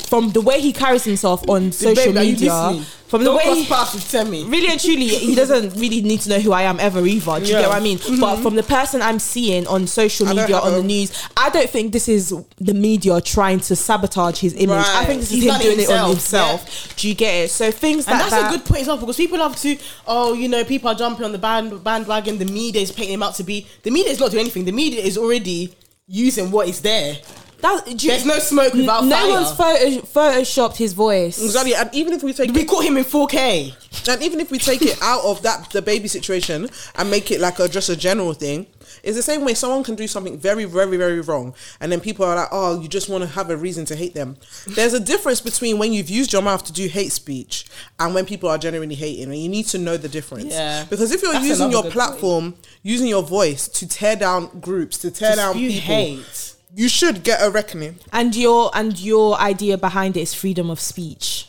from 0.07 0.31
the 0.31 0.41
way 0.41 0.61
he 0.61 0.73
carries 0.73 1.05
himself 1.05 1.49
on 1.49 1.73
social 1.73 2.13
Babe, 2.13 2.15
media, 2.15 2.85
from 3.09 3.21
the 3.23 3.27
Don't 3.31 3.37
way 3.37 3.55
he, 3.63 3.67
paths 3.67 3.95
with 3.95 4.11
Temi. 4.11 4.45
really 4.45 4.69
and 4.69 4.81
truly, 4.81 5.07
he 5.09 5.35
doesn't 5.35 5.75
really 5.81 6.01
need 6.01 6.21
to 6.23 6.29
know 6.31 6.39
who 6.41 6.53
I 6.53 6.63
am 6.63 6.81
ever 6.81 7.07
either. 7.07 7.39
Do 7.41 7.47
you 7.47 7.53
Yeah. 7.55 7.61
get 7.63 7.69
what 7.69 7.77
I 7.77 7.81
mean? 7.81 7.99
Mm-hmm. 7.99 8.21
But 8.21 8.37
from 8.43 8.57
the 8.57 8.63
person 8.63 9.01
I'm 9.03 9.19
seeing 9.19 9.67
on 9.67 9.87
social 9.87 10.27
media, 10.27 10.59
on 10.59 10.73
the 10.73 10.83
news, 10.83 11.13
I 11.37 11.49
don't 11.51 11.71
think 11.71 11.93
this 11.93 12.09
is 12.09 12.35
the 12.59 12.75
media 12.75 13.21
trying 13.21 13.61
to 13.61 13.77
sabotage 13.77 14.39
his 14.41 14.55
image. 14.55 14.71
I 14.85 15.05
think 15.05 15.21
this 15.21 15.31
is 15.31 15.37
He's 15.37 15.45
him 15.45 15.49
done 15.51 15.61
it 15.61 15.65
doing 15.65 15.81
it 15.81 15.91
on 15.91 16.09
himself, 16.11 16.61
himself. 16.63 16.97
Do 16.97 17.09
you 17.09 17.15
get 17.15 17.35
it? 17.45 17.51
So 17.51 17.71
things 17.71 18.07
And 18.09 18.19
like 18.19 18.31
that's 18.31 18.43
that. 18.43 18.53
a 18.53 18.57
good 18.57 18.67
point 18.67 18.81
as 18.83 18.89
well 18.89 18.97
because 18.99 19.17
people 19.17 19.39
love 19.39 19.55
to, 19.57 19.77
oh, 20.07 20.33
you 20.33 20.49
know, 20.49 20.65
people 20.65 20.89
are 20.91 20.95
jumping 20.97 21.25
on 21.25 21.33
the 21.33 21.39
band 21.39 21.85
bandwagon. 21.85 22.39
The 22.39 22.47
media 22.47 22.83
is 22.83 22.91
painting 22.91 23.15
him 23.15 23.23
out 23.23 23.35
to 23.37 23.45
be. 23.45 23.67
The 23.83 23.91
media 23.91 24.11
is 24.13 24.19
not 24.21 24.31
doing 24.33 24.41
anything. 24.43 24.65
The 24.65 24.73
media 24.73 25.01
is 25.03 25.17
already 25.19 25.73
using 26.09 26.51
what 26.51 26.69
is 26.69 26.81
there. 26.81 27.17
That, 27.65 27.85
do 27.87 27.93
you- 27.93 28.11
There's 28.13 28.27
no 28.27 28.39
smoke 28.41 28.75
without 28.75 29.07
no 29.07 29.17
fire. 29.17 29.29
one's 29.31 29.53
photo, 29.53 30.07
photoshopped 30.07 30.77
his 30.77 30.93
voice. 30.93 31.43
Exactly, 31.43 31.75
and 31.75 31.89
even 31.95 32.13
if 32.13 32.23
we 32.23 32.33
take 32.35 32.53
We 32.53 32.61
it, 32.63 32.69
caught 32.69 32.85
him 32.85 32.99
in 32.99 33.05
4K. 33.05 33.75
and 34.09 34.23
even 34.23 34.39
if 34.39 34.51
we 34.51 34.59
take 34.59 34.83
it 34.83 34.99
out 35.01 35.25
of 35.25 35.41
that 35.43 35.71
DaBaby 35.71 36.11
situation 36.11 36.69
and 36.97 37.11
make 37.11 37.31
it 37.31 37.41
like 37.41 37.59
a 37.61 37.67
just 37.69 37.89
a 37.89 37.97
general 37.97 38.35
thing, 38.35 38.67
it's 39.03 39.17
the 39.17 39.23
same 39.23 39.45
way 39.47 39.55
someone 39.55 39.83
can 39.83 39.95
do 39.95 40.07
something 40.07 40.39
very, 40.39 40.67
very, 40.67 40.99
very 40.99 41.21
wrong, 41.23 41.55
and 41.81 41.91
then 41.91 42.01
people 42.01 42.25
are 42.27 42.37
like, 42.37 42.49
"Oh, 42.53 42.81
you 42.81 42.87
just 42.89 43.09
want 43.09 43.23
to 43.25 43.29
have 43.31 43.49
a 43.49 43.57
reason 43.57 43.87
to 43.87 43.97
hate 43.97 44.13
them." 44.15 44.37
There's 44.67 44.93
a 44.93 45.01
difference 45.01 45.41
between 45.41 45.79
when 45.79 45.93
you've 45.95 46.11
used 46.11 46.33
your 46.35 46.43
mouth 46.43 46.65
to 46.65 46.73
do 46.73 46.87
hate 46.87 47.13
speech 47.13 47.65
and 47.99 48.15
when 48.15 48.27
people 48.27 48.51
are 48.51 48.59
genuinely 48.59 48.95
hating, 48.95 49.25
and 49.25 49.39
you 49.39 49.49
need 49.49 49.67
to 49.69 49.79
know 49.79 49.97
the 49.97 50.09
difference. 50.09 50.53
Yeah. 50.53 50.85
Because 50.85 51.13
if 51.13 51.23
you're 51.23 51.33
That's 51.33 51.47
using 51.47 51.71
your 51.71 51.83
good 51.85 51.93
platform, 51.93 52.55
using 52.83 53.07
your 53.09 53.23
voice 53.23 53.69
to 53.69 53.89
tear 53.89 54.17
down 54.17 54.51
groups, 54.61 54.99
to 54.99 55.11
tear 55.11 55.31
To 55.31 55.37
down 55.37 55.55
people, 55.55 55.81
hate. 55.81 56.54
You 56.75 56.89
should 56.89 57.23
get 57.23 57.41
a 57.43 57.51
reckoning. 57.51 57.97
and 58.13 58.35
your 58.35 58.71
and 58.75 58.99
your 58.99 59.39
idea 59.39 59.79
behind 59.79 60.17
it 60.17 60.21
is 60.21 60.35
freedom 60.35 60.71
of 60.71 60.81
speech. 60.81 61.49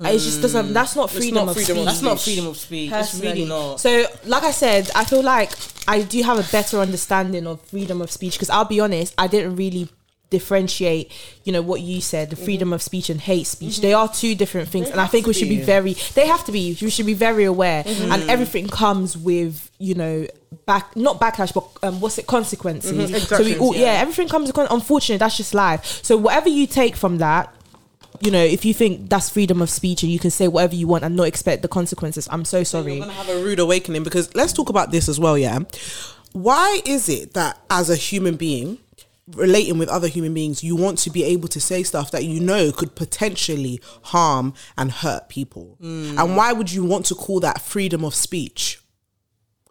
It 0.00 0.12
just 0.18 0.38
mm. 0.38 0.42
doesn't. 0.42 0.72
That's 0.72 0.96
not 0.96 1.10
freedom, 1.10 1.46
not 1.46 1.48
of, 1.48 1.54
freedom 1.54 1.78
of 1.78 1.84
speech. 1.84 1.86
That's 1.86 2.02
not 2.02 2.20
freedom 2.20 2.46
of 2.48 2.56
speech. 2.56 2.92
It's 2.92 3.20
really 3.20 3.44
not. 3.44 3.78
So, 3.78 4.06
like 4.26 4.42
I 4.42 4.50
said, 4.50 4.90
I 4.94 5.04
feel 5.04 5.22
like 5.22 5.52
I 5.86 6.02
do 6.02 6.20
have 6.24 6.38
a 6.38 6.50
better 6.50 6.78
understanding 6.78 7.46
of 7.46 7.60
freedom 7.60 8.02
of 8.02 8.10
speech 8.10 8.32
because 8.34 8.50
I'll 8.50 8.64
be 8.64 8.80
honest, 8.80 9.14
I 9.16 9.28
didn't 9.28 9.54
really 9.54 9.88
differentiate, 10.38 11.06
you 11.44 11.52
know, 11.54 11.62
what 11.70 11.80
you 11.80 12.00
said, 12.00 12.30
the 12.30 12.36
freedom 12.36 12.72
of 12.72 12.80
speech 12.82 13.08
and 13.10 13.20
hate 13.20 13.46
speech. 13.46 13.80
They 13.80 13.94
are 14.00 14.08
two 14.22 14.34
different 14.34 14.68
things, 14.68 14.88
and 14.90 15.00
I 15.00 15.06
think 15.06 15.26
we 15.26 15.34
should 15.38 15.48
be 15.48 15.58
be. 15.58 15.62
very. 15.74 15.92
They 16.18 16.26
have 16.26 16.44
to 16.46 16.52
be. 16.52 16.76
We 16.80 16.90
should 16.90 17.06
be 17.06 17.14
very 17.28 17.44
aware, 17.44 17.82
and 17.86 18.20
everything 18.34 18.66
comes 18.68 19.16
with, 19.16 19.70
you 19.78 19.94
know, 19.94 20.26
back 20.66 20.96
not 20.96 21.20
backlash, 21.20 21.52
but 21.58 21.64
um, 21.86 22.00
what's 22.00 22.18
it 22.18 22.26
consequences. 22.26 23.28
So 23.28 23.42
we 23.44 23.56
all, 23.58 23.74
yeah. 23.74 23.80
Yeah. 23.94 24.02
everything 24.04 24.28
comes. 24.28 24.48
with 24.48 24.56
con- 24.56 24.68
Unfortunately, 24.70 25.18
that's 25.18 25.36
just 25.36 25.54
life. 25.54 25.84
So 26.02 26.16
whatever 26.16 26.48
you 26.48 26.66
take 26.66 26.96
from 26.96 27.18
that. 27.18 27.54
You 28.20 28.30
know, 28.30 28.44
if 28.56 28.64
you 28.64 28.72
think 28.72 29.10
that's 29.10 29.28
freedom 29.28 29.60
of 29.60 29.68
speech 29.68 30.02
and 30.04 30.10
you 30.10 30.20
can 30.20 30.30
say 30.30 30.46
whatever 30.48 30.74
you 30.74 30.86
want 30.86 31.02
and 31.04 31.16
not 31.16 31.26
expect 31.26 31.62
the 31.62 31.68
consequences, 31.68 32.28
I'm 32.30 32.44
so 32.44 32.62
sorry. 32.62 32.94
You're 32.94 33.06
gonna 33.06 33.12
have 33.12 33.28
a 33.28 33.42
rude 33.42 33.58
awakening 33.58 34.04
because 34.04 34.32
let's 34.34 34.52
talk 34.52 34.68
about 34.70 34.92
this 34.92 35.08
as 35.08 35.18
well. 35.18 35.36
Yeah, 35.36 35.58
why 36.32 36.80
is 36.86 37.08
it 37.08 37.34
that 37.34 37.58
as 37.70 37.90
a 37.90 37.96
human 37.96 38.36
being 38.36 38.78
relating 39.28 39.78
with 39.78 39.88
other 39.88 40.08
human 40.08 40.34
beings, 40.34 40.62
you 40.62 40.76
want 40.76 40.98
to 40.98 41.10
be 41.10 41.24
able 41.24 41.48
to 41.48 41.60
say 41.60 41.82
stuff 41.82 42.10
that 42.10 42.24
you 42.24 42.40
know 42.40 42.72
could 42.72 42.94
potentially 42.94 43.80
harm 44.02 44.54
and 44.76 44.90
hurt 44.90 45.28
people, 45.28 45.76
mm. 45.80 46.18
and 46.18 46.36
why 46.36 46.52
would 46.52 46.72
you 46.72 46.84
want 46.84 47.06
to 47.06 47.14
call 47.14 47.40
that 47.40 47.60
freedom 47.60 48.04
of 48.04 48.14
speech? 48.14 48.80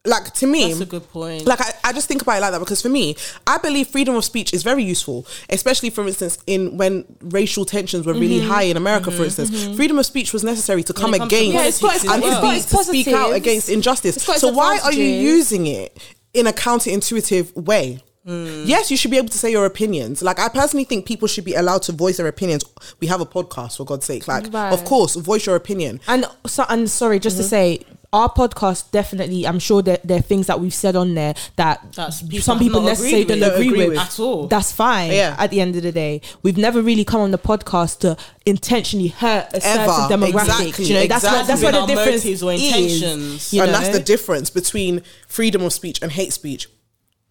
Like 0.05 0.33
to 0.33 0.47
me, 0.47 0.67
That's 0.67 0.81
a 0.81 0.85
good 0.85 1.09
point. 1.09 1.45
like 1.45 1.61
I, 1.61 1.71
I 1.85 1.93
just 1.93 2.09
think 2.09 2.21
about 2.21 2.37
it 2.37 2.41
like 2.41 2.51
that 2.51 2.59
because 2.59 2.81
for 2.81 2.89
me 2.89 3.15
i 3.47 3.57
believe 3.57 3.87
freedom 3.87 4.15
of 4.15 4.25
speech 4.25 4.53
is 4.53 4.61
very 4.61 4.83
useful 4.83 5.25
especially 5.49 5.89
for 5.91 6.05
instance 6.05 6.37
in 6.45 6.75
when 6.75 7.05
racial 7.21 7.63
tensions 7.63 8.05
were 8.05 8.13
really 8.13 8.39
mm-hmm. 8.39 8.49
high 8.49 8.63
in 8.63 8.75
america 8.75 9.05
for 9.05 9.11
mm-hmm. 9.11 9.23
instance. 9.23 9.51
Mm-hmm. 9.51 9.75
Freedom 9.75 9.97
of 9.97 10.05
speech 10.05 10.33
was 10.33 10.43
necessary 10.43 10.83
to 10.83 10.93
come 10.93 11.13
to 11.13 11.23
against 11.23 11.53
Yeah, 11.53 11.67
it's 11.67 11.79
got- 11.79 11.95
it's 11.95 12.03
and 12.03 12.21
as 12.21 12.35
to, 12.35 12.41
well. 12.41 12.51
be, 12.51 12.57
It's 12.57 12.65
to 12.65 12.83
speak 12.83 13.07
out 13.07 13.31
against 13.31 13.69
injustice. 13.69 14.17
It's 14.17 14.27
got 14.27 14.33
its 14.33 14.41
so 14.41 14.49
why 14.49 14.77
are 14.83 14.91
you 14.91 15.05
using 15.05 15.67
it 15.67 15.97
in 16.33 16.47
a 16.47 16.51
counterintuitive 16.51 17.55
way 17.55 18.03
Yes, 18.25 18.89
you 18.89 18.97
should 18.97 19.11
be 19.11 19.17
able 19.17 19.29
to 19.29 19.37
say 19.37 19.51
your 19.51 19.65
opinions. 19.65 20.21
Like 20.21 20.39
I 20.39 20.47
personally 20.49 20.85
think 20.85 21.05
people 21.05 21.27
should 21.27 21.43
be 21.45 21.53
allowed 21.55 21.81
to 21.83 21.91
voice 21.91 22.17
their 22.17 22.27
opinions. 22.27 22.63
We 22.99 23.07
have 23.07 23.21
a 23.21 23.25
podcast 23.25 23.77
for 23.77 23.85
God's 23.85 24.05
sake. 24.05 24.27
Like, 24.27 24.51
Right. 24.53 24.71
of 24.73 24.85
course, 24.85 25.15
voice 25.15 25.45
your 25.45 25.55
opinion. 25.55 25.99
And 26.07 26.25
so, 26.47 26.65
and 26.69 26.89
sorry, 26.89 27.19
just 27.19 27.35
Mm-hmm. 27.35 27.43
to 27.43 27.49
say, 27.49 27.79
our 28.13 28.29
podcast 28.31 28.91
definitely. 28.91 29.47
I'm 29.47 29.57
sure 29.57 29.81
that 29.81 30.07
there 30.07 30.19
are 30.19 30.21
things 30.21 30.45
that 30.45 30.59
we've 30.59 30.73
said 30.73 30.95
on 30.95 31.15
there 31.15 31.33
that 31.55 31.93
That's 31.95 32.21
people 32.21 32.41
some 32.41 32.59
people 32.59 32.81
not 32.81 32.89
necessarily 32.89 33.23
agreed 33.23 33.39
don't 33.39 33.51
agree, 33.55 33.65
Don't 33.65 33.73
agree 33.73 33.87
with. 33.87 33.97
with. 33.97 33.99
At 34.07 34.19
all. 34.19 34.47
That's 34.47 34.71
fine. 34.71 35.11
Yeah. 35.11 35.35
At 35.39 35.49
the 35.49 35.59
end 35.59 35.75
of 35.75 35.81
the 35.81 35.91
day, 35.91 36.21
we've 36.43 36.55
never 36.57 36.83
really 36.83 37.03
come 37.03 37.21
on 37.21 37.31
the 37.31 37.39
podcast 37.39 37.99
to 38.01 38.15
intentionally 38.45 39.07
hurt 39.07 39.47
a 39.55 39.61
certain 39.61 39.87
demographic. 40.19 40.67
Exactly. 40.67 40.85
You 40.85 40.93
know, 40.93 41.07
that's 41.07 41.23
what 41.23 41.31
that's 41.47 41.49
Exactly. 41.61 41.79
what 41.79 41.87
the 41.87 41.95
difference 41.95 42.23
motives 42.23 42.43
or 42.43 42.51
is. 42.53 42.61
intentions. 42.63 43.51
you 43.53 43.63
and 43.63 43.73
that's 43.73 43.89
the 43.89 43.99
difference 43.99 44.51
between 44.51 45.01
freedom 45.27 45.63
of 45.63 45.73
speech 45.73 45.99
and 46.03 46.11
hate 46.11 46.33
speech. 46.33 46.69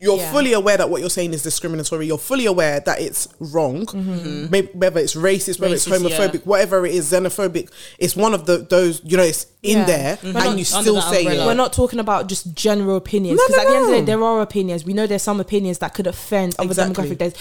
You're 0.02 0.16
Yeah. 0.18 0.32
fully 0.32 0.52
aware 0.52 0.76
that 0.76 0.90
what 0.90 1.00
you're 1.00 1.10
saying 1.10 1.32
is 1.32 1.42
discriminatory. 1.44 2.06
You're 2.08 2.18
fully 2.18 2.46
aware 2.46 2.80
that 2.80 3.00
it's 3.00 3.28
wrong, 3.38 3.86
Mm-hmm. 3.86 4.50
Maybe, 4.50 4.68
whether 4.74 4.98
it's 5.00 5.14
racist, 5.14 5.60
whether 5.60 5.74
it's 5.74 5.86
homophobic, 5.86 6.32
yeah. 6.34 6.40
whatever 6.44 6.84
it 6.84 6.94
is, 6.94 7.12
xenophobic. 7.12 7.70
It's 7.98 8.16
one 8.16 8.34
of 8.34 8.46
the 8.46 8.58
those 8.58 9.00
you 9.04 9.16
know 9.16 9.22
it's 9.22 9.46
in 9.62 9.78
Yeah. 9.78 9.84
there, 9.84 10.16
Mhm. 10.16 10.24
and 10.24 10.34
We're 10.34 10.42
you 10.50 10.56
not 10.56 10.66
still 10.82 10.96
under 10.98 11.14
say 11.14 11.20
umbrella. 11.20 11.42
it. 11.44 11.46
We're 11.46 11.54
not 11.54 11.72
talking 11.72 12.00
about 12.00 12.26
just 12.26 12.52
general 12.52 12.96
opinions 12.96 13.40
because 13.40 13.56
no, 13.56 13.62
at 13.62 13.68
the 13.68 13.76
end 13.76 13.84
of 13.84 13.90
the 13.92 13.96
day, 13.98 14.04
there 14.04 14.24
are 14.24 14.40
opinions. 14.40 14.84
We 14.84 14.92
know 14.92 15.06
there's 15.06 15.22
some 15.22 15.38
opinions 15.38 15.78
that 15.78 15.94
could 15.94 16.08
offend 16.08 16.56
other 16.58 16.70
Exactly. 16.70 17.10
demographic. 17.10 17.18
There's 17.18 17.34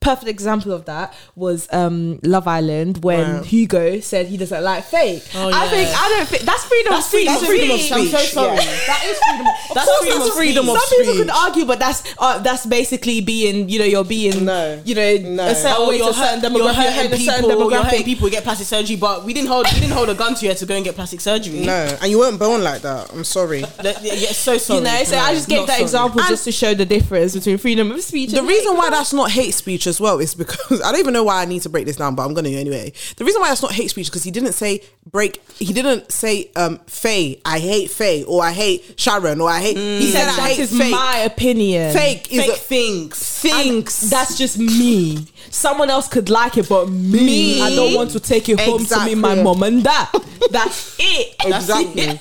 perfect 0.00 0.28
example 0.28 0.72
of 0.72 0.86
that 0.86 1.14
was 1.36 1.68
um, 1.70 2.18
Love 2.24 2.48
Island 2.48 3.04
when 3.04 3.36
Wow. 3.36 3.42
Hugo 3.44 4.00
said 4.00 4.26
he 4.26 4.36
doesn't 4.36 4.64
like 4.64 4.84
fake. 4.84 5.22
Oh, 5.36 5.48
I 5.52 5.68
think 5.68 5.88
I 5.96 6.08
don't 6.08 6.28
think 6.28 6.42
that's 6.42 6.64
freedom 6.64 6.92
That's 6.92 7.06
of 7.06 7.10
speech. 7.12 7.26
That's 7.26 7.44
freedom 7.46 7.70
of 7.70 7.80
speech. 7.80 7.92
I'm 7.92 8.06
so 8.08 8.18
sorry. 8.18 8.56
Yeah. 8.56 8.78
That 8.88 9.02
is 9.06 9.18
freedom. 9.18 9.46
Of, 9.46 9.74
that's 9.74 9.86
course 9.86 10.00
freedom 10.00 10.18
that's 10.18 10.28
of 10.30 10.34
freedom 10.36 10.64
speech. 10.64 10.74
of 10.76 10.80
Some 10.82 10.98
people 10.98 11.14
speech. 11.14 11.26
could 11.26 11.30
argue, 11.30 11.64
but 11.66 11.78
that's 11.78 11.99
that's 12.02 12.14
uh, 12.18 12.38
that's 12.38 12.66
basically 12.66 13.20
being 13.20 13.68
you 13.68 13.78
know 13.78 13.84
you're 13.84 14.04
being 14.04 14.44
No. 14.44 14.80
you 14.84 14.94
know 14.94 15.16
No. 15.18 15.46
a 15.46 15.54
certain 15.54 15.76
Oh, 15.78 15.88
way 15.88 15.98
to 15.98 16.04
you're 16.04 16.10
a 16.10 16.14
certain 16.14 16.40
hurt- 16.40 16.52
you're 16.52 16.60
demographic, 16.68 16.74
hurting 16.74 16.94
hurting 16.94 17.12
a 17.12 17.16
certain 17.18 17.44
people, 17.50 17.70
you're 17.70 17.82
hurting 17.84 18.04
people 18.04 18.26
who 18.26 18.30
get 18.30 18.44
plastic 18.44 18.66
surgery, 18.66 18.96
but 18.96 19.24
we 19.24 19.32
didn't 19.34 19.48
hold 19.48 19.66
we 19.72 19.80
didn't 19.80 19.92
hold 19.92 20.08
a 20.08 20.14
gun 20.14 20.34
to 20.34 20.46
you 20.46 20.54
to 20.54 20.66
go 20.66 20.74
and 20.76 20.84
get 20.84 20.94
plastic 20.94 21.20
surgery. 21.20 21.60
No, 21.60 21.98
and 22.00 22.10
you 22.10 22.18
weren't 22.18 22.38
born 22.38 22.62
like 22.62 22.82
that. 22.82 23.12
I'm 23.12 23.24
sorry. 23.24 23.60
That- 23.82 24.02
yeah, 24.02 24.14
yeah, 24.14 24.28
so 24.32 24.58
sorry. 24.58 24.78
You 24.80 24.84
know, 24.84 25.04
so 25.04 25.16
I 25.18 25.34
just 25.34 25.48
gave 25.48 25.66
that 25.66 25.74
sorry. 25.74 25.82
example 25.82 26.20
just 26.28 26.44
to 26.44 26.52
show 26.52 26.74
the 26.74 26.84
difference 26.86 27.34
between 27.34 27.58
freedom 27.58 27.90
of 27.92 28.00
speech. 28.02 28.30
The 28.30 28.38
and 28.38 28.48
reason 28.48 28.76
why 28.76 28.90
that's 28.90 29.12
not 29.12 29.30
hate 29.30 29.52
speech 29.52 29.86
as 29.86 30.00
well 30.00 30.18
is 30.20 30.34
because 30.34 30.80
I 30.84 30.90
don't 30.92 31.00
even 31.00 31.12
know 31.14 31.24
why 31.24 31.42
I 31.42 31.44
need 31.44 31.62
to 31.62 31.68
break 31.68 31.86
this 31.86 31.96
down, 31.96 32.14
but 32.14 32.24
I'm 32.24 32.34
going 32.34 32.44
to 32.44 32.54
anyway. 32.54 32.92
The 33.16 33.24
reason 33.24 33.40
why 33.40 33.48
that's 33.48 33.62
not 33.62 33.72
hate 33.72 33.90
speech 33.90 34.06
because 34.06 34.22
he 34.24 34.30
didn't 34.30 34.52
say 34.52 34.82
break. 35.06 35.42
He 35.58 35.72
didn't 35.72 36.10
say 36.12 36.50
um 36.56 36.78
Faye. 36.86 37.40
I 37.44 37.58
hate 37.58 37.90
Faye 37.90 38.24
or 38.24 38.42
I 38.42 38.52
hate 38.52 38.94
Sharon 38.98 39.40
or 39.40 39.48
I 39.50 39.60
hate. 39.60 39.76
He 39.76 40.00
he 40.00 40.10
said 40.12 40.30
said 40.30 40.40
I 40.42 40.48
hate 40.48 40.58
is 40.60 40.76
fake. 40.78 40.90
my 40.92 41.18
opinion. 41.18 41.92
Fake 41.92 42.32
is 42.32 42.40
fake 42.40 42.50
a 42.50 42.56
things. 42.56 43.18
things. 43.40 44.10
That's 44.10 44.38
just 44.38 44.58
me. 44.58 45.26
Someone 45.50 45.90
else 45.90 46.06
could 46.08 46.28
like 46.30 46.56
it, 46.58 46.68
but 46.68 46.88
me, 46.88 47.24
Me? 47.24 47.60
I 47.62 47.74
don't 47.74 47.94
want 47.94 48.10
to 48.12 48.20
take 48.20 48.48
it 48.48 48.60
home 48.60 48.84
to 48.84 49.04
me, 49.04 49.14
my 49.16 49.34
mom 49.42 49.62
and 49.64 49.82
dad. 49.82 50.08
That's 50.50 50.96
it. 50.98 51.34
exactly. 51.44 52.20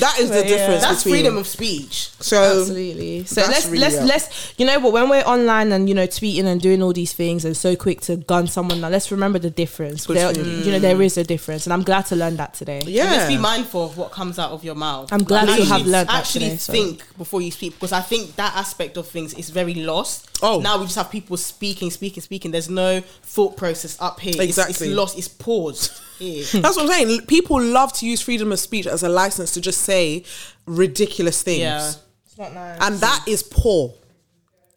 that 0.00 0.18
is 0.18 0.30
the 0.30 0.36
Yeah. 0.42 0.42
difference 0.48 0.82
That's 0.82 1.02
freedom 1.02 1.36
of 1.36 1.46
speech. 1.46 2.10
so 2.20 2.60
Absolutely. 2.60 3.24
So 3.24 3.40
let's 3.42 3.66
really 3.66 3.78
let's 3.78 3.96
up. 3.98 4.06
let's 4.08 4.54
you 4.58 4.66
know, 4.66 4.80
but 4.80 4.92
when 4.92 5.08
we're 5.08 5.22
online 5.22 5.72
and 5.72 5.88
you 5.88 5.94
know 5.94 6.06
tweeting 6.06 6.44
and 6.46 6.60
doing 6.60 6.82
all 6.82 6.92
these 6.92 7.12
things 7.12 7.44
and 7.44 7.56
so 7.56 7.74
quick 7.76 8.00
to 8.02 8.16
gun 8.16 8.46
someone, 8.46 8.80
now 8.80 8.88
let's 8.88 9.10
remember 9.10 9.38
the 9.38 9.50
difference. 9.50 10.06
There, 10.06 10.32
you 10.36 10.70
know, 10.72 10.78
there 10.78 11.00
is 11.02 11.16
a 11.18 11.24
difference, 11.24 11.66
and 11.66 11.72
I'm 11.72 11.82
glad 11.82 12.06
to 12.06 12.16
learn 12.18 12.36
that 12.36 12.54
today. 12.54 12.82
yeah, 12.86 13.04
And 13.04 13.12
let's 13.12 13.28
be 13.28 13.38
mindful 13.38 13.84
of 13.86 13.96
what 13.96 14.10
comes 14.12 14.38
out 14.38 14.50
of 14.50 14.64
your 14.64 14.74
mouth. 14.74 15.12
I'm 15.12 15.24
glad 15.24 15.46
Like, 15.48 15.56
to 15.56 15.62
actually- 15.62 15.78
have 15.78 15.86
learned 15.86 16.08
that 16.08 16.14
Actually, 16.20 16.44
today, 16.46 16.56
so. 16.58 16.72
think 16.72 17.02
before 17.16 17.40
you 17.40 17.50
speak 17.50 17.74
because 17.74 17.92
I 17.92 18.00
think 18.00 18.36
that 18.36 18.54
aspect 18.56 18.96
of 18.96 19.08
things 19.08 19.34
is 19.34 19.50
very 19.50 19.74
lost. 19.74 20.26
Oh. 20.42 20.60
now 20.60 20.78
we 20.78 20.84
just 20.84 20.96
have 20.96 21.10
people 21.10 21.36
speaking, 21.36 21.90
speaking, 21.90 22.22
speaking. 22.22 22.50
There's 22.50 22.68
no 22.70 23.00
thought 23.22 23.56
process 23.56 23.96
up 24.00 24.20
here. 24.20 24.34
It's- 24.34 24.48
Exactly. 24.48 24.88
it's, 24.88 24.96
lost. 24.96 25.18
It's 25.18 25.28
paused 25.28 25.92
here. 26.18 26.44
That's 26.54 26.76
what 26.76 26.82
I'm 26.82 26.88
saying. 26.88 27.26
People 27.26 27.60
love 27.62 27.92
to 27.94 28.06
use 28.06 28.20
freedom 28.20 28.52
of 28.52 28.58
speech 28.58 28.86
as 28.86 29.02
a 29.02 29.08
license 29.08 29.52
to 29.52 29.60
just 29.60 29.82
say 29.82 30.24
ridiculous 30.66 31.42
things. 31.42 31.60
Yeah. 31.60 31.92
It's 32.26 32.38
not 32.38 32.52
nice. 32.54 32.78
And 32.80 32.96
that 33.00 33.24
is 33.26 33.42
poor. 33.42 33.94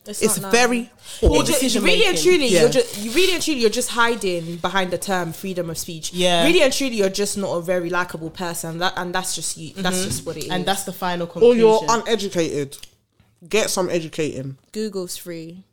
It's 0.05 0.37
very 0.37 0.89
poor. 1.19 1.29
Poor 1.29 1.43
Ju- 1.43 1.53
decision 1.53 1.83
really 1.83 2.07
and 2.07 2.17
truly, 2.17 2.47
Yeah. 2.47 2.61
you're 2.61 2.69
just 2.69 2.97
you 2.97 3.11
really 3.11 3.33
and 3.33 3.43
truly 3.43 3.61
you're 3.61 3.69
just 3.69 3.89
hiding 3.89 4.57
behind 4.57 4.91
the 4.91 4.97
term 4.97 5.31
freedom 5.31 5.69
of 5.69 5.77
speech. 5.77 6.11
Yeah. 6.11 6.43
really 6.45 6.63
and 6.63 6.73
truly, 6.73 6.95
you're 6.95 7.09
just 7.09 7.37
not 7.37 7.51
a 7.55 7.61
very 7.61 7.89
likable 7.89 8.31
person. 8.31 8.79
That 8.79 8.93
and 8.97 9.13
that's 9.13 9.35
just 9.35 9.57
you. 9.57 9.73
That's 9.75 9.97
mm-hmm. 9.97 10.05
just 10.05 10.25
what 10.25 10.37
it 10.37 10.45
is. 10.45 10.49
and 10.49 10.65
that's 10.65 10.83
the 10.85 10.93
final 10.93 11.27
conclusion. 11.27 11.63
Or 11.63 11.81
you're 11.81 11.81
uneducated. 11.87 12.77
Get 13.47 13.69
some 13.69 13.89
educating. 13.89 14.57
Google's 14.71 15.17
free. 15.17 15.63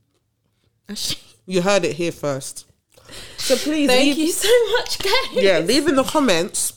You 1.51 1.63
heard 1.63 1.87
it 1.87 1.97
here 1.97 2.13
first. 2.13 2.67
So 3.39 3.57
please 3.57 3.89
Thank 3.89 4.05
leave, 4.05 4.19
you 4.19 4.33
so 4.33 4.49
much, 4.77 4.99
guys. 4.99 5.43
yeah, 5.43 5.61
leave 5.61 5.89
in 5.89 5.97
the 5.97 6.05
comments 6.05 6.73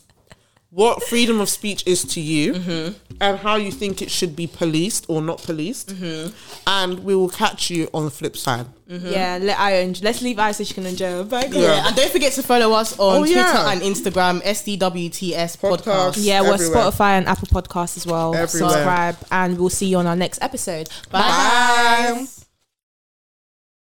what 0.74 1.04
freedom 1.04 1.42
of 1.42 1.50
speech 1.50 1.86
is 1.86 2.04
to 2.06 2.22
you 2.22 2.54
Mm-hmm. 2.54 2.94
and 3.20 3.38
how 3.40 3.56
you 3.58 3.72
think 3.72 4.02
it 4.02 4.10
should 4.10 4.36
be 4.38 4.48
policed 4.48 5.06
or 5.10 5.22
not 5.22 5.44
policed. 5.44 5.90
Mm-hmm. 5.90 6.32
And 6.66 7.04
we 7.04 7.14
will 7.14 7.28
catch 7.30 7.70
you 7.70 7.90
on 7.94 8.06
the 8.06 8.12
flip 8.12 8.36
side. 8.38 8.66
Yeah, 8.88 9.38
let 9.42 9.58
I 9.60 9.76
enjoy, 9.78 10.04
let's 10.04 10.22
leave 10.22 10.38
I 10.40 10.52
so 10.54 10.64
she 10.66 10.74
can 10.74 10.86
enjoy 10.86 11.12
her 11.12 11.24
burger. 11.24 11.60
Yeah. 11.60 11.76
Yeah, 11.76 11.88
and 11.88 11.96
don't 11.96 12.12
forget 12.12 12.34
to 12.34 12.44
follow 12.44 12.74
us 12.74 12.98
on 13.00 13.18
Oh, 13.18 13.20
Twitter 13.26 13.40
yeah. 13.40 13.72
and 13.72 13.82
Instagram, 13.82 14.42
SDWTS 14.44 15.58
Podcast. 15.58 15.78
Podcast. 15.84 16.16
Yeah, 16.20 16.42
we're 16.42 16.54
Everywhere. 16.56 16.78
Spotify 16.92 17.12
and 17.18 17.28
Apple 17.28 17.48
Podcasts 17.48 17.96
as 17.98 18.06
well. 18.08 18.34
Everywhere. 18.36 18.70
Subscribe, 18.72 19.18
and 19.32 19.58
we'll 19.58 19.70
see 19.70 19.88
you 19.88 19.98
on 19.98 20.08
our 20.08 20.16
next 20.18 20.42
episode. 20.42 20.90
Bye. 21.10 21.20
Bye. 21.22 22.26